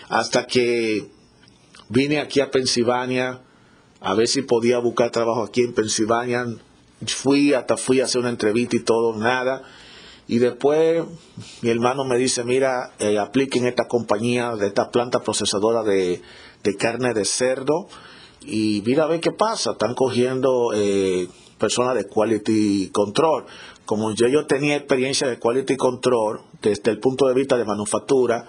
hasta 0.09 0.47
que 0.47 1.11
vine 1.89 2.21
aquí 2.21 2.41
a 2.41 2.51
Pensilvania 2.51 3.41
a 4.01 4.15
ver 4.15 4.27
si 4.27 4.43
podía 4.43 4.79
buscar 4.79 5.11
trabajo 5.11 5.43
aquí 5.43 5.61
en 5.61 5.75
Pensilvania 5.75 6.47
fui, 7.07 7.55
hasta 7.55 7.77
fui 7.77 8.01
a 8.01 8.05
hacer 8.05 8.21
una 8.21 8.31
entrevista 8.31 8.77
y 8.77 8.81
todo, 8.81 9.17
nada. 9.17 9.63
Y 10.29 10.39
después 10.39 11.05
mi 11.63 11.71
hermano 11.71 12.05
me 12.05 12.17
dice, 12.17 12.45
mira, 12.45 12.93
eh, 12.99 13.19
aplique 13.19 13.59
en 13.59 13.67
esta 13.67 13.89
compañía, 13.89 14.55
de 14.57 14.69
esta 14.69 14.91
planta 14.91 15.21
procesadora 15.23 15.83
de, 15.83 16.23
carne 16.79 17.13
de 17.13 17.25
cerdo 17.25 17.89
y 18.47 18.83
mira 18.85 19.05
a 19.05 19.07
ver 19.09 19.21
qué 19.21 19.33
pasa. 19.33 19.73
Están 19.73 19.95
cogiendo 19.95 20.73
eh, 20.75 21.29
personas 21.59 21.95
de 21.95 22.07
quality 22.07 22.91
control. 22.91 23.45
Como 23.85 24.13
yo, 24.15 24.29
yo 24.29 24.47
tenía 24.47 24.77
experiencia 24.77 25.29
de 25.29 25.39
quality 25.39 25.77
control 25.77 26.41
desde 26.61 26.91
el 26.91 26.99
punto 26.99 27.27
de 27.27 27.35
vista 27.35 27.57
de 27.57 27.65
manufactura 27.65 28.47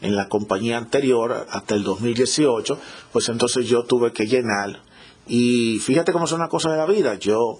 en 0.00 0.14
la 0.14 0.28
compañía 0.28 0.76
anterior 0.76 1.46
hasta 1.50 1.74
el 1.74 1.82
2018, 1.82 2.78
pues 3.12 3.28
entonces 3.28 3.66
yo 3.66 3.84
tuve 3.84 4.12
que 4.12 4.26
llenar. 4.26 4.82
Y 5.26 5.78
fíjate 5.80 6.12
cómo 6.12 6.26
son 6.26 6.40
las 6.40 6.48
cosas 6.48 6.72
de 6.72 6.78
la 6.78 6.86
vida. 6.86 7.14
Yo 7.14 7.58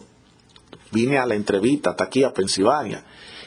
vine 0.92 1.18
a 1.18 1.26
la 1.26 1.34
entrevista 1.34 1.90
hasta 1.90 2.04
aquí 2.04 2.22
a 2.24 2.32
Pensilvania. 2.32 3.04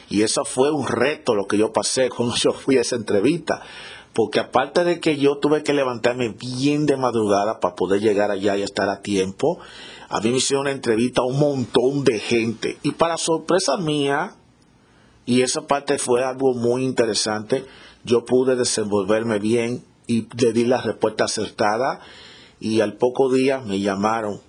Y 0.08 0.22
eso 0.22 0.44
fue 0.44 0.70
un 0.72 0.86
reto 0.86 1.34
lo 1.34 1.46
que 1.46 1.56
yo 1.56 1.72
pasé 1.72 2.10
cuando 2.10 2.34
yo 2.42 2.52
fui 2.52 2.76
a 2.76 2.82
esa 2.82 2.96
entrevista. 2.96 3.62
Porque 4.12 4.40
aparte 4.40 4.84
de 4.84 5.00
que 5.00 5.16
yo 5.16 5.38
tuve 5.38 5.62
que 5.62 5.72
levantarme 5.72 6.30
bien 6.30 6.86
de 6.86 6.96
madrugada 6.96 7.60
para 7.60 7.74
poder 7.74 8.00
llegar 8.00 8.30
allá 8.30 8.56
y 8.56 8.62
estar 8.62 8.88
a 8.88 9.02
tiempo, 9.02 9.58
a 10.08 10.20
mí 10.20 10.30
me 10.30 10.38
hicieron 10.38 10.62
una 10.62 10.72
entrevista 10.72 11.22
a 11.22 11.26
un 11.26 11.38
montón 11.38 12.04
de 12.04 12.18
gente. 12.18 12.78
Y 12.82 12.92
para 12.92 13.16
sorpresa 13.16 13.76
mía, 13.76 14.34
y 15.26 15.42
esa 15.42 15.66
parte 15.66 15.98
fue 15.98 16.24
algo 16.24 16.54
muy 16.54 16.84
interesante, 16.84 17.64
yo 18.04 18.24
pude 18.24 18.56
desenvolverme 18.56 19.38
bien 19.38 19.84
y 20.06 20.26
le 20.36 20.52
di 20.52 20.64
la 20.64 20.80
respuesta 20.80 21.24
acertada. 21.24 22.00
Y 22.58 22.80
al 22.80 22.94
poco 22.94 23.32
día 23.32 23.60
me 23.60 23.80
llamaron 23.80 24.40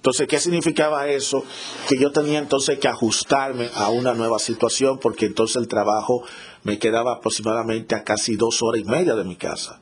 entonces, 0.00 0.28
¿qué 0.28 0.40
significaba 0.40 1.08
eso? 1.08 1.44
Que 1.86 1.98
yo 1.98 2.10
tenía 2.10 2.38
entonces 2.38 2.78
que 2.78 2.88
ajustarme 2.88 3.68
a 3.74 3.90
una 3.90 4.14
nueva 4.14 4.38
situación 4.38 4.98
porque 4.98 5.26
entonces 5.26 5.56
el 5.56 5.68
trabajo 5.68 6.22
me 6.62 6.78
quedaba 6.78 7.14
aproximadamente 7.14 7.94
a 7.94 8.04
casi 8.04 8.36
dos 8.36 8.62
horas 8.62 8.82
y 8.82 8.84
media 8.84 9.14
de 9.14 9.24
mi 9.24 9.36
casa. 9.36 9.80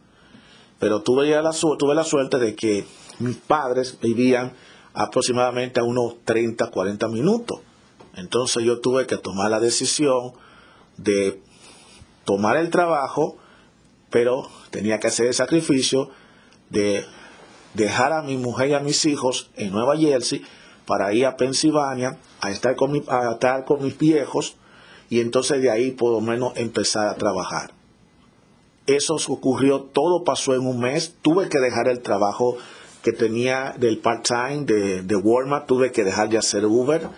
Pero 0.78 1.02
tuve, 1.02 1.28
la, 1.28 1.50
tuve 1.50 1.94
la 1.94 2.04
suerte 2.04 2.38
de 2.38 2.54
que 2.54 2.86
mis 3.18 3.36
padres 3.36 3.98
vivían 4.00 4.52
aproximadamente 4.94 5.80
a 5.80 5.84
unos 5.84 6.16
30, 6.24 6.70
40 6.70 7.08
minutos. 7.08 7.60
Entonces 8.14 8.64
yo 8.64 8.80
tuve 8.80 9.06
que 9.06 9.16
tomar 9.16 9.50
la 9.50 9.60
decisión 9.60 10.32
de 10.96 11.40
tomar 12.24 12.56
el 12.56 12.70
trabajo, 12.70 13.36
pero 14.10 14.48
tenía 14.70 14.98
que 14.98 15.08
hacer 15.08 15.26
el 15.26 15.34
sacrificio 15.34 16.10
de 16.70 17.04
dejar 17.74 18.12
a 18.12 18.22
mi 18.22 18.36
mujer 18.36 18.68
y 18.68 18.74
a 18.74 18.80
mis 18.80 19.04
hijos 19.04 19.50
en 19.56 19.70
Nueva 19.70 19.96
Jersey 19.96 20.44
para 20.86 21.12
ir 21.12 21.26
a 21.26 21.36
Pensilvania 21.36 22.18
a 22.40 22.50
estar 22.50 22.76
con, 22.76 22.92
mi, 22.92 23.02
a 23.08 23.32
estar 23.32 23.64
con 23.64 23.82
mis 23.82 23.96
viejos 23.96 24.56
y 25.10 25.20
entonces 25.20 25.62
de 25.62 25.70
ahí 25.70 25.90
por 25.92 26.12
lo 26.12 26.20
menos 26.20 26.52
empezar 26.56 27.08
a 27.08 27.16
trabajar. 27.16 27.72
Eso 28.86 29.16
ocurrió, 29.28 29.82
todo 29.82 30.24
pasó 30.24 30.54
en 30.54 30.66
un 30.66 30.80
mes. 30.80 31.14
Tuve 31.20 31.48
que 31.48 31.58
dejar 31.58 31.88
el 31.88 32.00
trabajo 32.00 32.56
que 33.02 33.12
tenía 33.12 33.74
del 33.78 33.98
part-time 33.98 34.64
de, 34.64 35.02
de 35.02 35.16
Walmart, 35.16 35.66
tuve 35.66 35.92
que 35.92 36.04
dejar 36.04 36.30
de 36.30 36.38
hacer 36.38 36.64
Uber 36.64 37.08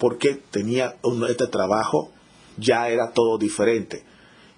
porque 0.00 0.34
tenía 0.50 0.96
este 1.28 1.46
trabajo, 1.46 2.10
ya 2.56 2.88
era 2.88 3.12
todo 3.12 3.36
diferente. 3.36 4.02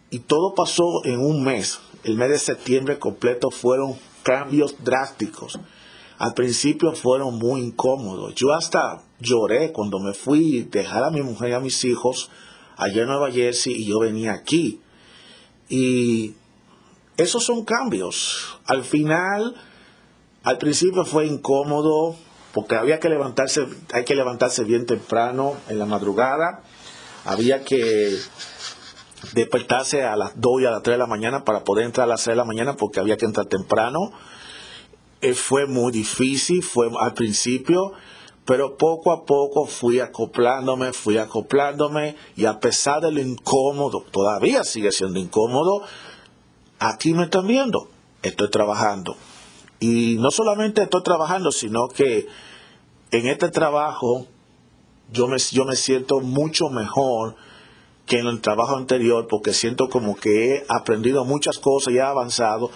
Y 0.09 0.21
todo 0.21 0.55
pasó 0.55 1.05
en 1.05 1.19
un 1.19 1.43
mes. 1.43 1.81
El 2.05 2.17
mes 2.17 2.31
de 2.31 2.39
septiembre 2.39 3.01
completo 3.01 3.51
fueron 3.51 3.97
cambios 4.23 4.77
drásticos. 4.85 5.59
Al 6.19 6.35
principio 6.35 6.93
fueron 6.93 7.39
muy 7.39 7.61
incómodos. 7.61 8.37
Yo 8.37 8.53
hasta 8.55 9.03
lloré 9.19 9.73
cuando 9.73 9.99
me 9.99 10.13
fui 10.15 10.61
a 10.61 10.71
dejar 10.71 11.03
a 11.03 11.11
mi 11.11 11.23
mujer 11.23 11.51
y 11.51 11.55
a 11.55 11.61
mis 11.61 11.85
hijos 11.85 12.31
allá 12.77 13.03
en 13.03 13.09
Nueva 13.09 13.31
Jersey 13.31 13.73
y 13.75 13.87
yo 13.87 14.01
venía 14.01 14.33
aquí. 14.33 14.81
Y 15.69 16.35
esos 17.17 17.45
son 17.45 17.65
cambios. 17.65 18.59
Al 18.67 18.85
final, 18.85 19.55
al 20.43 20.59
principio 20.59 21.05
fue 21.05 21.27
incómodo 21.27 22.17
porque 22.53 22.77
había 22.77 23.01
que 23.01 23.09
levantarse, 23.09 23.67
hay 23.93 24.05
que 24.05 24.15
levantarse 24.15 24.65
bien 24.65 24.87
temprano 24.87 25.57
en 25.69 25.79
la 25.79 25.87
madrugada. 25.87 26.63
Había 27.25 27.65
que 27.65 28.19
despertarse 29.35 30.03
a 30.03 30.17
las 30.17 30.41
2 30.41 30.63
y 30.63 30.67
a 30.67 30.71
las 30.71 30.83
3 30.83 30.95
de 30.95 30.99
la 30.99 31.07
mañana 31.07 31.45
para 31.45 31.65
poder 31.65 31.87
entrar 31.87 32.05
a 32.05 32.09
las 32.09 32.23
6 32.23 32.33
de 32.33 32.37
la 32.37 32.45
mañana 32.45 32.77
porque 32.77 33.01
había 33.01 33.17
que 33.17 33.27
entrar 33.27 33.47
temprano. 33.47 34.13
Eh, 35.21 35.35
fue 35.35 35.67
muy 35.67 35.93
difícil, 35.93 36.63
fue 36.63 36.89
al 37.01 37.15
principio, 37.15 37.93
pero 38.45 38.77
poco 38.77 39.13
a 39.13 39.25
poco 39.25 39.67
fui 39.67 40.01
acoplándome, 40.01 40.93
fui 40.93 41.19
acoplándome 41.19 42.17
y 42.37 42.47
a 42.47 42.59
pesar 42.59 43.01
de 43.01 43.13
lo 43.13 43.21
incómodo, 43.21 44.05
todavía 44.11 44.65
sigue 44.65 44.91
siendo 44.91 45.21
incómodo, 45.21 45.83
aquí 46.79 47.15
me 47.15 47.25
están 47.25 47.47
viendo, 47.47 47.89
estoy 48.23 48.51
trabajando. 48.51 49.17
Y 49.79 50.17
no 50.19 50.31
solamente 50.31 50.83
estoy 50.83 51.03
trabajando, 51.03 51.53
sino 51.53 51.89
que 51.89 52.27
en 53.11 53.27
este 53.27 53.49
trabajo 53.51 54.27
yo 55.13 55.29
me, 55.29 55.37
yo 55.39 55.65
me 55.65 55.77
siento 55.77 56.21
mucho 56.21 56.69
mejor 56.69 57.37
que 58.07 58.19
en 58.19 58.27
el 58.27 58.41
trabajo 58.41 58.77
anterior 58.77 59.27
porque 59.29 59.53
siento 59.53 59.89
como 59.89 60.17
que 60.17 60.57
he 60.57 60.65
aprendido 60.69 61.25
muchas 61.25 61.59
cosas 61.59 61.95
y 61.95 61.99
he 61.99 62.03
avanzado 62.03 62.71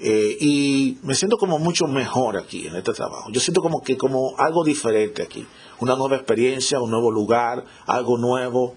eh, 0.00 0.36
y 0.40 0.98
me 1.02 1.14
siento 1.14 1.36
como 1.36 1.58
mucho 1.58 1.86
mejor 1.86 2.36
aquí 2.36 2.66
en 2.66 2.76
este 2.76 2.92
trabajo. 2.92 3.30
Yo 3.30 3.40
siento 3.40 3.62
como 3.62 3.82
que 3.82 3.96
como 3.96 4.34
algo 4.38 4.64
diferente 4.64 5.22
aquí, 5.22 5.46
una 5.80 5.96
nueva 5.96 6.16
experiencia, 6.16 6.80
un 6.80 6.90
nuevo 6.90 7.10
lugar, 7.10 7.64
algo 7.86 8.18
nuevo. 8.18 8.76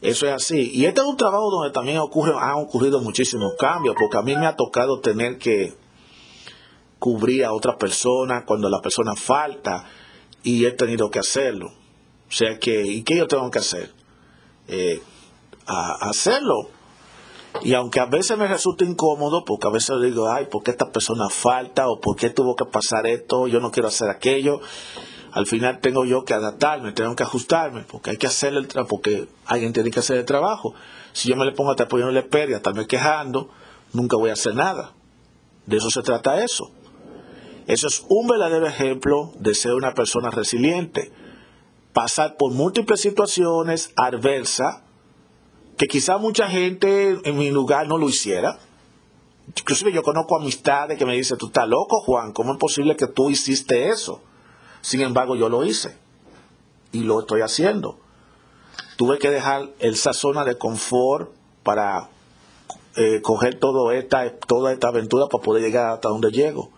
Eso 0.00 0.26
es 0.26 0.32
así. 0.32 0.70
Y 0.72 0.86
este 0.86 1.00
es 1.00 1.06
un 1.06 1.16
trabajo 1.16 1.50
donde 1.50 1.72
también 1.72 1.98
ocurre, 1.98 2.32
han 2.38 2.54
ocurrido 2.54 3.00
muchísimos 3.00 3.54
cambios, 3.58 3.94
porque 3.98 4.18
a 4.18 4.22
mí 4.22 4.34
me 4.36 4.46
ha 4.46 4.56
tocado 4.56 5.00
tener 5.00 5.38
que 5.38 5.74
cubrir 6.98 7.44
a 7.44 7.52
otra 7.52 7.76
persona 7.76 8.44
cuando 8.44 8.68
la 8.68 8.80
persona 8.80 9.14
falta 9.14 9.86
y 10.42 10.64
he 10.64 10.72
tenido 10.72 11.10
que 11.10 11.18
hacerlo. 11.18 11.68
O 12.28 12.32
sea 12.32 12.58
que, 12.58 12.86
¿y 12.86 13.02
qué 13.02 13.16
yo 13.16 13.26
tengo 13.26 13.50
que 13.50 13.58
hacer? 13.58 13.92
Eh, 14.68 15.02
hacerlo. 15.66 16.70
Y 17.62 17.74
aunque 17.74 18.00
a 18.00 18.06
veces 18.06 18.38
me 18.38 18.46
resulta 18.46 18.84
incómodo, 18.84 19.44
porque 19.44 19.66
a 19.66 19.70
veces 19.70 20.00
digo, 20.02 20.30
ay, 20.30 20.46
¿por 20.46 20.62
qué 20.62 20.70
esta 20.70 20.90
persona 20.90 21.28
falta? 21.28 21.88
¿O 21.88 22.00
por 22.00 22.16
qué 22.16 22.30
tuvo 22.30 22.56
que 22.56 22.64
pasar 22.64 23.06
esto? 23.06 23.48
Yo 23.48 23.60
no 23.60 23.70
quiero 23.70 23.88
hacer 23.88 24.08
aquello. 24.08 24.60
Al 25.32 25.46
final 25.46 25.80
tengo 25.80 26.04
yo 26.04 26.24
que 26.24 26.34
adaptarme, 26.34 26.92
tengo 26.92 27.14
que 27.14 27.22
ajustarme, 27.22 27.82
porque 27.82 28.10
hay 28.10 28.16
que 28.16 28.26
hacer 28.26 28.54
el 28.54 28.66
trabajo, 28.66 28.88
porque 28.88 29.28
alguien 29.46 29.72
tiene 29.72 29.90
que 29.90 30.00
hacer 30.00 30.16
el 30.16 30.24
trabajo. 30.24 30.74
Si 31.12 31.28
yo 31.28 31.36
me 31.36 31.44
le 31.44 31.52
pongo 31.52 31.70
a 31.70 31.74
estar 31.74 31.88
poniéndole 31.88 32.22
pérdida, 32.22 32.56
estarme 32.56 32.86
quejando, 32.86 33.50
nunca 33.92 34.16
voy 34.16 34.30
a 34.30 34.34
hacer 34.34 34.54
nada. 34.54 34.92
De 35.66 35.76
eso 35.76 35.90
se 35.90 36.02
trata 36.02 36.42
eso. 36.42 36.72
Eso 37.66 37.86
es 37.86 38.04
un 38.08 38.26
verdadero 38.26 38.66
ejemplo 38.66 39.32
de 39.38 39.54
ser 39.54 39.74
una 39.74 39.94
persona 39.94 40.30
resiliente. 40.30 41.12
Pasar 41.92 42.36
por 42.36 42.52
múltiples 42.52 43.00
situaciones 43.00 43.92
adversas 43.96 44.82
que 45.80 45.88
quizá 45.88 46.18
mucha 46.18 46.46
gente 46.46 47.18
en 47.24 47.38
mi 47.38 47.50
lugar 47.50 47.88
no 47.88 47.96
lo 47.96 48.06
hiciera. 48.06 48.58
Inclusive 49.46 49.94
yo 49.94 50.02
conozco 50.02 50.36
amistades 50.36 50.98
que 50.98 51.06
me 51.06 51.16
dicen, 51.16 51.38
tú 51.38 51.46
estás 51.46 51.66
loco, 51.66 52.02
Juan, 52.02 52.34
¿cómo 52.34 52.52
es 52.52 52.58
posible 52.58 52.96
que 52.96 53.06
tú 53.06 53.30
hiciste 53.30 53.88
eso? 53.88 54.20
Sin 54.82 55.00
embargo, 55.00 55.36
yo 55.36 55.48
lo 55.48 55.64
hice 55.64 55.96
y 56.92 57.00
lo 57.00 57.20
estoy 57.20 57.40
haciendo. 57.40 57.98
Tuve 58.98 59.18
que 59.18 59.30
dejar 59.30 59.70
esa 59.78 60.12
zona 60.12 60.44
de 60.44 60.58
confort 60.58 61.30
para 61.62 62.10
eh, 62.96 63.22
coger 63.22 63.58
todo 63.58 63.90
esta, 63.90 64.36
toda 64.36 64.74
esta 64.74 64.88
aventura 64.88 65.28
para 65.28 65.42
poder 65.42 65.62
llegar 65.62 65.94
hasta 65.94 66.10
donde 66.10 66.30
llego. 66.30 66.68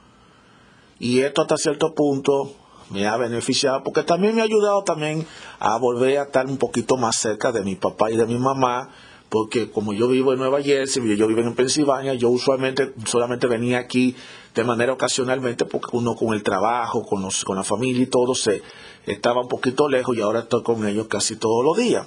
Y 1.01 1.23
esto 1.23 1.43
hasta 1.43 1.57
cierto 1.57 1.93
punto 1.93 2.55
me 2.93 3.07
ha 3.07 3.17
beneficiado 3.17 3.83
porque 3.83 4.03
también 4.03 4.35
me 4.35 4.43
ha 4.43 4.45
ayudado 4.45 4.83
también 4.85 5.27
a 5.59 5.79
volver 5.79 6.19
a 6.19 6.23
estar 6.25 6.47
un 6.47 6.59
poquito 6.59 6.97
más 6.97 7.17
cerca 7.17 7.53
de 7.53 7.63
mi 7.63 7.77
papá 7.77 8.11
y 8.11 8.17
de 8.17 8.27
mi 8.27 8.39
mamá 8.39 8.91
porque 9.33 9.71
como 9.71 9.95
yo 9.95 10.09
vivo 10.09 10.35
en 10.35 10.39
Nueva 10.39 10.61
Jersey, 10.61 11.17
yo 11.17 11.27
vivo 11.27 11.41
en 11.41 11.55
Pensilvania, 11.55 12.13
yo 12.13 12.29
usualmente 12.29 12.93
solamente 13.07 13.47
venía 13.47 13.79
aquí 13.79 14.15
de 14.55 14.63
manera 14.63 14.93
ocasionalmente 14.93 15.65
porque 15.65 15.97
uno 15.97 16.15
con 16.15 16.35
el 16.35 16.43
trabajo, 16.43 17.03
con, 17.03 17.27
con 17.45 17.57
la 17.57 17.65
familia 17.65 18.03
y 18.03 18.07
todo 18.09 18.35
se 18.35 18.61
estaba 19.07 19.41
un 19.41 19.49
poquito 19.49 19.89
lejos 19.89 20.15
y 20.19 20.21
ahora 20.21 20.41
estoy 20.41 20.63
con 20.63 20.87
ellos 20.87 21.07
casi 21.07 21.37
todos 21.37 21.65
los 21.65 21.79
días. 21.79 22.07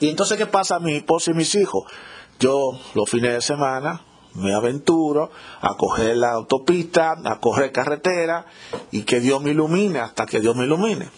Y 0.00 0.08
entonces, 0.08 0.36
¿qué 0.36 0.46
pasa 0.46 0.76
a 0.76 0.80
mi 0.80 0.94
esposa 0.94 1.30
y 1.30 1.34
mis 1.34 1.54
hijos? 1.54 1.84
Yo 2.40 2.72
los 2.94 3.08
fines 3.08 3.32
de 3.34 3.40
semana 3.40 4.02
me 4.34 4.54
aventuro 4.54 5.30
a 5.60 5.76
coger 5.76 6.16
la 6.16 6.32
autopista, 6.32 7.16
a 7.24 7.40
coger 7.40 7.72
carretera 7.72 8.46
y 8.90 9.02
que 9.02 9.20
Dios 9.20 9.42
me 9.42 9.50
ilumine 9.50 9.98
hasta 9.98 10.26
que 10.26 10.40
Dios 10.40 10.56
me 10.56 10.64
ilumine. 10.64 11.08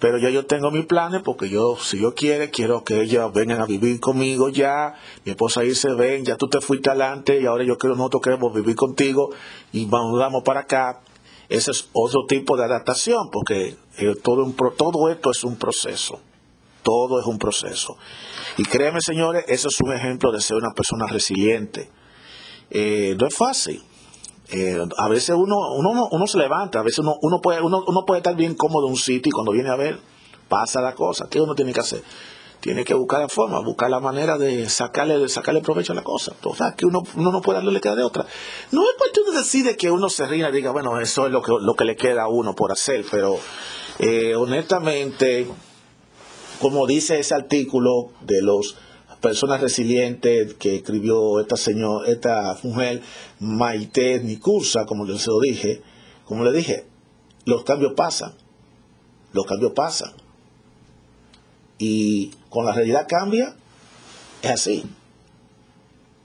Pero 0.00 0.18
ya 0.18 0.28
yo 0.28 0.44
tengo 0.44 0.70
mis 0.70 0.86
planes 0.86 1.22
porque 1.24 1.48
yo, 1.48 1.76
si 1.80 1.98
yo 1.98 2.14
quiere, 2.14 2.50
quiero 2.50 2.84
que 2.84 3.00
ellas 3.00 3.32
vengan 3.32 3.60
a 3.60 3.66
vivir 3.66 4.00
conmigo 4.00 4.48
ya. 4.48 4.94
Mi 5.24 5.30
esposa 5.30 5.62
dice, 5.62 5.94
ven, 5.94 6.24
ya 6.24 6.36
tú 6.36 6.48
te 6.48 6.60
fuiste 6.60 6.90
adelante 6.90 7.40
y 7.40 7.46
ahora 7.46 7.64
yo 7.64 7.78
quiero, 7.78 7.96
nosotros 7.96 8.22
queremos 8.22 8.52
vivir 8.52 8.76
contigo 8.76 9.30
y 9.72 9.86
vamos 9.86 10.42
para 10.44 10.60
acá. 10.60 11.00
Ese 11.48 11.70
es 11.70 11.88
otro 11.92 12.26
tipo 12.26 12.56
de 12.56 12.64
adaptación 12.64 13.30
porque 13.30 13.76
eh, 13.98 14.14
todo, 14.22 14.44
un, 14.44 14.54
todo 14.54 15.08
esto 15.08 15.30
es 15.30 15.44
un 15.44 15.56
proceso. 15.56 16.20
Todo 16.82 17.18
es 17.18 17.26
un 17.26 17.38
proceso. 17.38 17.96
Y 18.58 18.64
créeme, 18.64 19.00
señores, 19.00 19.44
eso 19.48 19.68
es 19.68 19.80
un 19.80 19.94
ejemplo 19.94 20.32
de 20.32 20.40
ser 20.42 20.58
una 20.58 20.74
persona 20.74 21.06
resiliente 21.06 21.90
eh, 22.70 23.16
no 23.18 23.26
es 23.26 23.34
fácil. 23.34 23.82
Eh, 24.50 24.78
a 24.98 25.08
veces 25.08 25.30
uno, 25.36 25.74
uno, 25.74 26.08
uno 26.10 26.26
se 26.26 26.38
levanta, 26.38 26.80
a 26.80 26.82
veces 26.82 26.98
uno, 26.98 27.16
uno, 27.22 27.40
puede, 27.40 27.60
uno, 27.62 27.82
uno 27.86 28.04
puede 28.04 28.18
estar 28.18 28.36
bien 28.36 28.54
cómodo 28.54 28.86
en 28.86 28.92
un 28.92 28.98
sitio 28.98 29.30
y 29.30 29.32
cuando 29.32 29.52
viene 29.52 29.70
a 29.70 29.76
ver, 29.76 29.98
pasa 30.48 30.80
la 30.80 30.94
cosa. 30.94 31.26
¿Qué 31.30 31.40
uno 31.40 31.54
tiene 31.54 31.72
que 31.72 31.80
hacer? 31.80 32.02
Tiene 32.60 32.84
que 32.84 32.94
buscar 32.94 33.20
la 33.20 33.28
forma, 33.28 33.60
buscar 33.60 33.90
la 33.90 34.00
manera 34.00 34.38
de 34.38 34.68
sacarle, 34.68 35.18
de 35.18 35.28
sacarle 35.28 35.60
provecho 35.60 35.92
a 35.92 35.96
la 35.96 36.02
cosa. 36.02 36.32
O 36.44 36.54
sea, 36.54 36.74
que 36.74 36.86
uno, 36.86 37.02
uno 37.14 37.30
no 37.30 37.42
puede 37.42 37.58
darle 37.58 37.72
le 37.72 37.80
queda 37.80 37.94
de 37.94 38.04
otra. 38.04 38.24
No 38.70 38.82
es 38.82 38.96
cuestión 38.96 39.26
de 39.26 39.38
decide 39.38 39.76
que 39.76 39.90
uno 39.90 40.08
se 40.08 40.26
ría 40.26 40.48
y 40.48 40.52
diga, 40.52 40.70
bueno, 40.70 40.98
eso 40.98 41.26
es 41.26 41.32
lo 41.32 41.42
que, 41.42 41.52
lo 41.60 41.74
que 41.74 41.84
le 41.84 41.96
queda 41.96 42.22
a 42.22 42.28
uno 42.28 42.54
por 42.54 42.72
hacer, 42.72 43.04
pero 43.10 43.38
eh, 43.98 44.34
honestamente, 44.34 45.46
como 46.60 46.86
dice 46.86 47.18
ese 47.18 47.34
artículo 47.34 48.12
de 48.22 48.40
los 48.42 48.76
personas 49.24 49.58
resilientes 49.62 50.52
que 50.52 50.76
escribió 50.76 51.40
esta 51.40 51.56
señor, 51.56 52.06
esta 52.10 52.58
mujer, 52.62 53.00
Maite 53.40 54.20
Nicursa, 54.20 54.84
como 54.84 55.06
yo 55.06 55.16
dije, 55.40 55.80
como 56.26 56.44
le 56.44 56.52
dije, 56.52 56.84
los 57.46 57.64
cambios 57.64 57.94
pasan, 57.96 58.34
los 59.32 59.46
cambios 59.46 59.72
pasan. 59.72 60.12
Y 61.78 62.32
con 62.50 62.66
la 62.66 62.72
realidad 62.72 63.06
cambia, 63.08 63.56
es 64.42 64.50
así. 64.50 64.84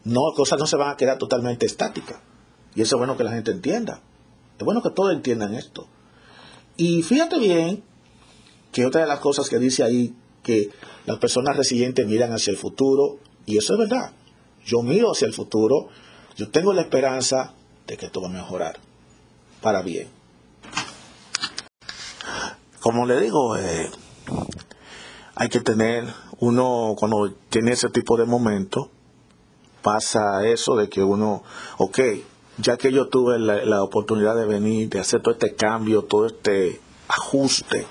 No, 0.03 0.33
cosas 0.35 0.59
no 0.59 0.67
se 0.67 0.75
van 0.75 0.89
a 0.89 0.97
quedar 0.97 1.17
totalmente 1.17 1.65
estáticas. 1.65 2.17
Y 2.75 2.81
eso 2.81 2.97
es 2.97 2.97
bueno 2.97 3.15
que 3.15 3.23
la 3.23 3.31
gente 3.31 3.51
entienda. 3.51 4.01
Es 4.57 4.65
bueno 4.65 4.81
que 4.81 4.89
todos 4.89 5.13
entiendan 5.13 5.53
esto. 5.53 5.87
Y 6.75 7.01
fíjate 7.03 7.39
bien 7.39 7.81
que 8.73 8.85
otra 8.85 8.99
de 8.99 9.07
las 9.07 9.21
cosas 9.21 9.47
que 9.47 9.57
dice 9.57 9.83
ahí 9.83 10.13
que 10.43 10.69
las 11.09 11.17
personas 11.17 11.57
resilientes 11.57 12.05
miran 12.05 12.33
hacia 12.33 12.51
el 12.51 12.57
futuro 12.57 13.17
y 13.47 13.57
eso 13.57 13.73
es 13.73 13.79
verdad. 13.79 14.11
Yo 14.63 14.83
miro 14.83 15.09
hacia 15.11 15.25
el 15.25 15.33
futuro, 15.33 15.87
yo 16.35 16.51
tengo 16.51 16.71
la 16.71 16.81
esperanza 16.81 17.55
de 17.87 17.97
que 17.97 18.05
esto 18.05 18.21
va 18.21 18.27
a 18.27 18.31
mejorar 18.31 18.77
para 19.59 19.81
bien. 19.81 20.07
Como 22.79 23.07
le 23.07 23.19
digo, 23.19 23.57
eh, 23.57 23.89
hay 25.33 25.49
que 25.49 25.61
tener, 25.61 26.05
uno 26.41 26.93
cuando 26.95 27.33
tiene 27.49 27.71
ese 27.71 27.89
tipo 27.89 28.15
de 28.15 28.25
momento, 28.25 28.91
pasa 29.81 30.45
eso 30.45 30.75
de 30.75 30.89
que 30.89 31.01
uno, 31.01 31.41
ok, 31.79 31.99
ya 32.59 32.77
que 32.77 32.91
yo 32.91 33.07
tuve 33.07 33.39
la, 33.39 33.65
la 33.65 33.81
oportunidad 33.81 34.35
de 34.35 34.45
venir, 34.45 34.89
de 34.89 34.99
hacer 34.99 35.23
todo 35.23 35.33
este 35.33 35.55
cambio, 35.55 36.03
todo 36.03 36.27
este 36.27 36.79
ajuste, 37.07 37.87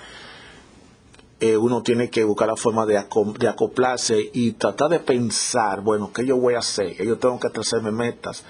eh, 1.41 1.57
uno 1.57 1.83
tiene 1.83 2.11
que 2.11 2.25
buscar 2.25 2.49
la 2.49 2.57
forma 2.57 2.85
de, 2.85 2.99
acoplarse 2.99 4.31
y 4.33 4.53
tratar 4.53 4.91
de 4.91 4.99
pensar, 4.99 5.83
bueno, 5.83 6.11
¿qué 6.13 6.27
yo 6.27 6.37
voy 6.37 6.55
a 6.55 6.59
hacer? 6.59 6.97
Yo 7.05 7.17
tengo 7.17 7.39
que 7.39 7.49
trazarme 7.49 7.93
metas, 7.93 8.45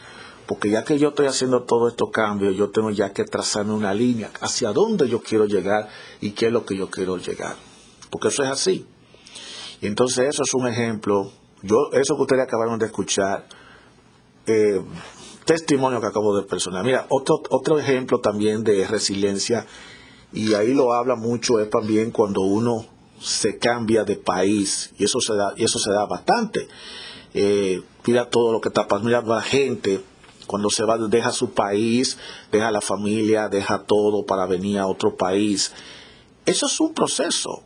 porque 0.47 0.71
ya 0.71 0.85
que 0.85 0.99
yo 0.99 1.09
estoy 1.09 1.27
haciendo 1.27 1.65
todos 1.65 1.93
estos 1.93 2.11
cambios, 2.11 2.57
yo 2.57 2.71
tengo 2.71 2.91
ya 2.91 3.13
que 3.13 3.25
trazarme 3.25 3.75
una 3.75 3.93
línea 3.93 4.31
hacia 4.41 4.73
dónde 4.73 5.07
yo 5.09 5.21
quiero 5.21 5.45
llegar 5.45 5.89
y 6.23 6.31
qué 6.31 6.47
es 6.47 6.53
lo 6.53 6.65
que 6.65 6.77
yo 6.77 6.89
quiero 6.89 7.19
llegar. 7.19 7.57
Porque 8.11 8.29
eso 8.29 8.43
es 8.43 8.49
así. 8.49 8.87
Y 9.83 9.87
entonces 9.87 10.31
eso 10.31 10.43
es 10.43 10.55
un 10.55 10.67
ejemplo, 10.67 11.31
yo 11.63 11.91
eso 11.93 12.17
que 12.17 12.23
ustedes 12.23 12.43
acabaron 12.43 12.79
de 12.79 12.87
escuchar, 12.87 13.47
eh, 14.47 14.81
testimonio 15.45 16.01
que 16.01 16.07
acabo 16.07 16.35
de 16.35 16.45
personar. 16.45 16.85
Mira, 16.85 17.05
otro, 17.11 17.43
otro 17.51 17.79
ejemplo 17.79 18.19
también 18.21 18.65
de 18.65 18.87
resiliencia 18.87 19.67
y 20.33 20.55
ahí 20.55 20.75
lo 20.75 20.93
habla 20.93 21.17
mucho 21.17 21.59
es 21.59 21.71
también 21.71 22.11
cuando 22.11 22.43
uno 22.43 22.87
se 23.21 23.59
cambia 23.59 24.05
de 24.05 24.17
país 24.17 24.93
y 24.99 25.05
eso 25.05 25.21
se 25.21 25.35
da, 25.35 25.53
y 25.57 25.65
eso 25.65 25.79
se 25.79 25.91
da 25.91 26.07
bastante. 26.07 26.69
Eh, 27.35 27.83
mira 28.07 28.29
todo 28.29 28.53
lo 28.53 28.61
que 28.61 28.69
está 28.69 28.87
pasando, 28.87 29.09
mira 29.09 29.23
la 29.23 29.43
gente 29.43 30.03
cuando 30.47 30.71
se 30.71 30.85
va, 30.85 30.97
deja 30.97 31.31
su 31.31 31.51
país, 31.51 32.19
deja 32.51 32.71
la 32.71 32.81
familia, 32.81 33.49
deja 33.49 33.85
todo 33.85 34.25
para 34.25 34.47
venir 34.47 34.79
a 34.79 34.87
otro 34.87 35.15
país. 35.15 35.73
Eso 36.47 36.67
es 36.67 36.81
un 36.81 36.95
proceso. 36.95 37.63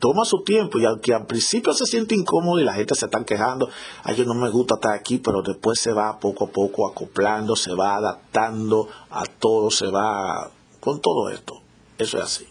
Toma 0.00 0.24
su 0.24 0.42
tiempo 0.42 0.78
y 0.78 0.84
aunque 0.84 1.12
al 1.12 1.26
principio 1.26 1.72
se 1.72 1.84
siente 1.86 2.14
incómodo 2.14 2.60
y 2.60 2.64
la 2.64 2.74
gente 2.74 2.94
se 2.94 3.06
está 3.06 3.24
quejando, 3.24 3.68
ay, 4.04 4.16
yo 4.16 4.24
no 4.24 4.34
me 4.34 4.48
gusta 4.48 4.74
estar 4.74 4.94
aquí, 4.94 5.18
pero 5.18 5.42
después 5.42 5.80
se 5.80 5.92
va 5.92 6.18
poco 6.20 6.46
a 6.46 6.50
poco 6.50 6.88
acoplando, 6.88 7.56
se 7.56 7.74
va 7.74 7.96
adaptando 7.96 8.88
a 9.10 9.24
todo, 9.24 9.70
se 9.70 9.88
va 9.88 10.50
con 10.80 11.00
todo 11.00 11.30
esto. 11.30 11.57
Eso 11.98 12.18
es 12.18 12.24
así. 12.24 12.46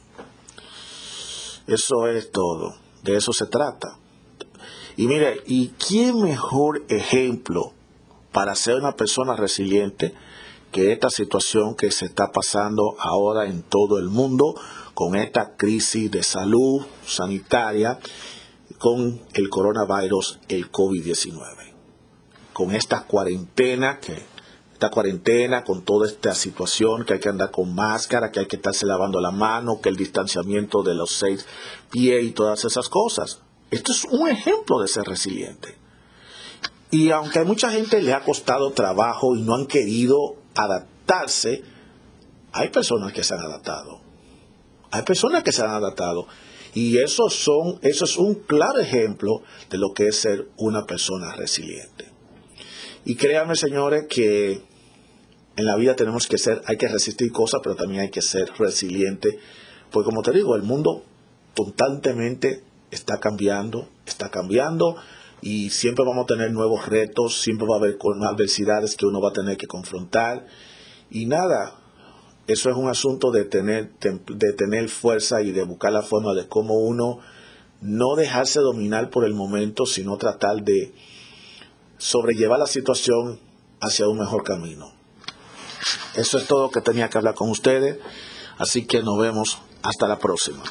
Eso 1.68 2.08
es 2.08 2.32
todo. 2.32 2.76
De 3.04 3.16
eso 3.16 3.32
se 3.34 3.46
trata. 3.46 3.98
Y 4.98 5.08
mire, 5.08 5.42
¿y 5.46 5.70
quién 5.70 6.22
mejor 6.22 6.84
ejemplo 6.90 7.74
para 8.32 8.56
ser 8.56 8.76
una 8.76 8.94
persona 8.94 9.36
resiliente 9.36 10.14
que 10.72 10.92
esta 10.92 11.10
situación 11.10 11.76
que 11.76 11.92
se 11.92 12.06
está 12.06 12.32
pasando 12.32 12.96
ahora 13.00 13.46
en 13.46 13.64
todo 13.64 14.00
el 14.00 14.10
mundo 14.10 14.56
con 14.94 15.16
esta 15.16 15.56
crisis 15.56 16.10
de 16.12 16.24
salud 16.24 16.86
sanitaria 17.06 18.00
con 18.80 19.22
el 19.34 19.50
coronavirus, 19.50 20.40
el 20.50 20.72
COVID-19? 20.72 21.74
Con 22.54 22.74
esta 22.74 23.04
cuarentena 23.04 24.00
que 24.00 24.37
esta 24.78 24.92
cuarentena, 24.92 25.64
con 25.64 25.82
toda 25.82 26.08
esta 26.08 26.36
situación, 26.36 27.04
que 27.04 27.16
hay 27.16 27.20
que 27.20 27.30
andar 27.30 27.50
con 27.50 27.74
máscara, 27.74 28.30
que 28.30 28.42
hay 28.42 28.46
que 28.46 28.58
estarse 28.58 28.86
lavando 28.86 29.20
la 29.20 29.32
mano, 29.32 29.82
que 29.82 29.90
el 29.90 29.96
distanciamiento 29.96 30.84
de 30.84 30.94
los 30.94 31.10
seis 31.14 31.48
pies 31.90 32.24
y 32.24 32.30
todas 32.30 32.64
esas 32.64 32.88
cosas. 32.88 33.42
Esto 33.72 33.92
es 33.92 34.06
un 34.06 34.30
ejemplo 34.30 34.80
de 34.80 34.88
ser 34.88 35.06
resiliente. 35.06 35.76
Y 36.92 37.10
aunque 37.10 37.40
a 37.40 37.44
mucha 37.44 37.72
gente 37.72 38.04
le 38.04 38.14
ha 38.14 38.24
costado 38.24 38.70
trabajo 38.70 39.36
y 39.36 39.42
no 39.42 39.56
han 39.56 39.66
querido 39.66 40.36
adaptarse, 40.54 41.64
hay 42.52 42.70
personas 42.70 43.14
que 43.14 43.24
se 43.24 43.34
han 43.34 43.42
adaptado. 43.42 44.00
Hay 44.92 45.02
personas 45.02 45.42
que 45.42 45.54
se 45.54 45.64
han 45.64 45.72
adaptado. 45.72 46.28
Y 46.76 47.00
eso, 47.00 47.32
son, 47.32 47.80
eso 47.82 48.06
es 48.06 48.16
un 48.16 48.36
claro 48.36 48.80
ejemplo 48.80 49.42
de 49.72 49.80
lo 49.80 49.96
que 49.96 50.10
es 50.10 50.20
ser 50.20 50.50
una 50.56 50.86
persona 50.86 51.34
resiliente. 51.34 52.07
Y 53.10 53.16
créanme, 53.16 53.56
señores, 53.56 54.06
que 54.10 54.62
en 55.56 55.66
la 55.66 55.78
vida 55.78 55.96
tenemos 55.96 56.28
que 56.28 56.38
ser, 56.38 56.62
hay 56.66 56.76
que 56.76 56.90
resistir 56.90 57.32
cosas, 57.32 57.62
pero 57.64 57.74
también 57.74 58.02
hay 58.02 58.10
que 58.10 58.22
ser 58.22 58.52
resiliente. 58.60 59.40
Porque 59.92 60.10
como 60.10 60.22
te 60.22 60.34
digo, 60.34 60.58
el 60.58 60.64
mundo 60.64 61.06
constantemente 61.56 62.66
está 62.92 63.22
cambiando, 63.22 63.88
está 64.06 64.30
cambiando 64.30 64.98
y 65.42 65.70
siempre 65.70 66.04
vamos 66.04 66.26
a 66.26 66.28
tener 66.28 66.52
nuevos 66.52 66.86
retos, 66.90 67.40
siempre 67.40 67.66
va 67.66 67.76
a 67.76 67.80
haber 67.80 67.98
adversidades 68.30 68.98
que 68.98 69.06
uno 69.06 69.22
va 69.22 69.30
a 69.30 69.34
tener 69.34 69.56
que 69.56 69.68
confrontar. 69.68 70.46
Y 71.10 71.28
nada, 71.28 71.80
eso 72.46 72.70
es 72.70 72.76
un 72.76 72.90
asunto 72.90 73.32
de 73.32 73.46
tener, 73.46 73.90
de 74.02 74.52
tener 74.52 74.90
fuerza 74.90 75.42
y 75.42 75.54
de 75.54 75.64
buscar 75.64 75.94
la 75.94 76.02
forma 76.02 76.34
de 76.34 76.50
cómo 76.50 76.74
uno 76.74 77.20
no 77.80 78.18
dejarse 78.18 78.60
dominar 78.60 79.12
por 79.12 79.24
el 79.24 79.34
momento, 79.34 79.86
sino 79.86 80.18
tratar 80.18 80.62
de 80.62 80.92
sobrellevar 81.98 82.60
la 82.60 82.68
situación 82.68 83.40
hacia 83.80 84.08
un 84.08 84.20
mejor 84.20 84.44
camino. 84.44 84.92
Eso 86.16 86.38
es 86.38 86.48
todo 86.48 86.72
que 86.72 86.82
tenía 86.82 87.10
que 87.10 87.18
hablar 87.18 87.36
con 87.36 87.50
ustedes, 87.50 88.00
así 88.58 88.86
que 88.86 89.04
nos 89.04 89.20
vemos 89.20 89.60
hasta 89.84 90.08
la 90.08 90.18
próxima. 90.18 90.64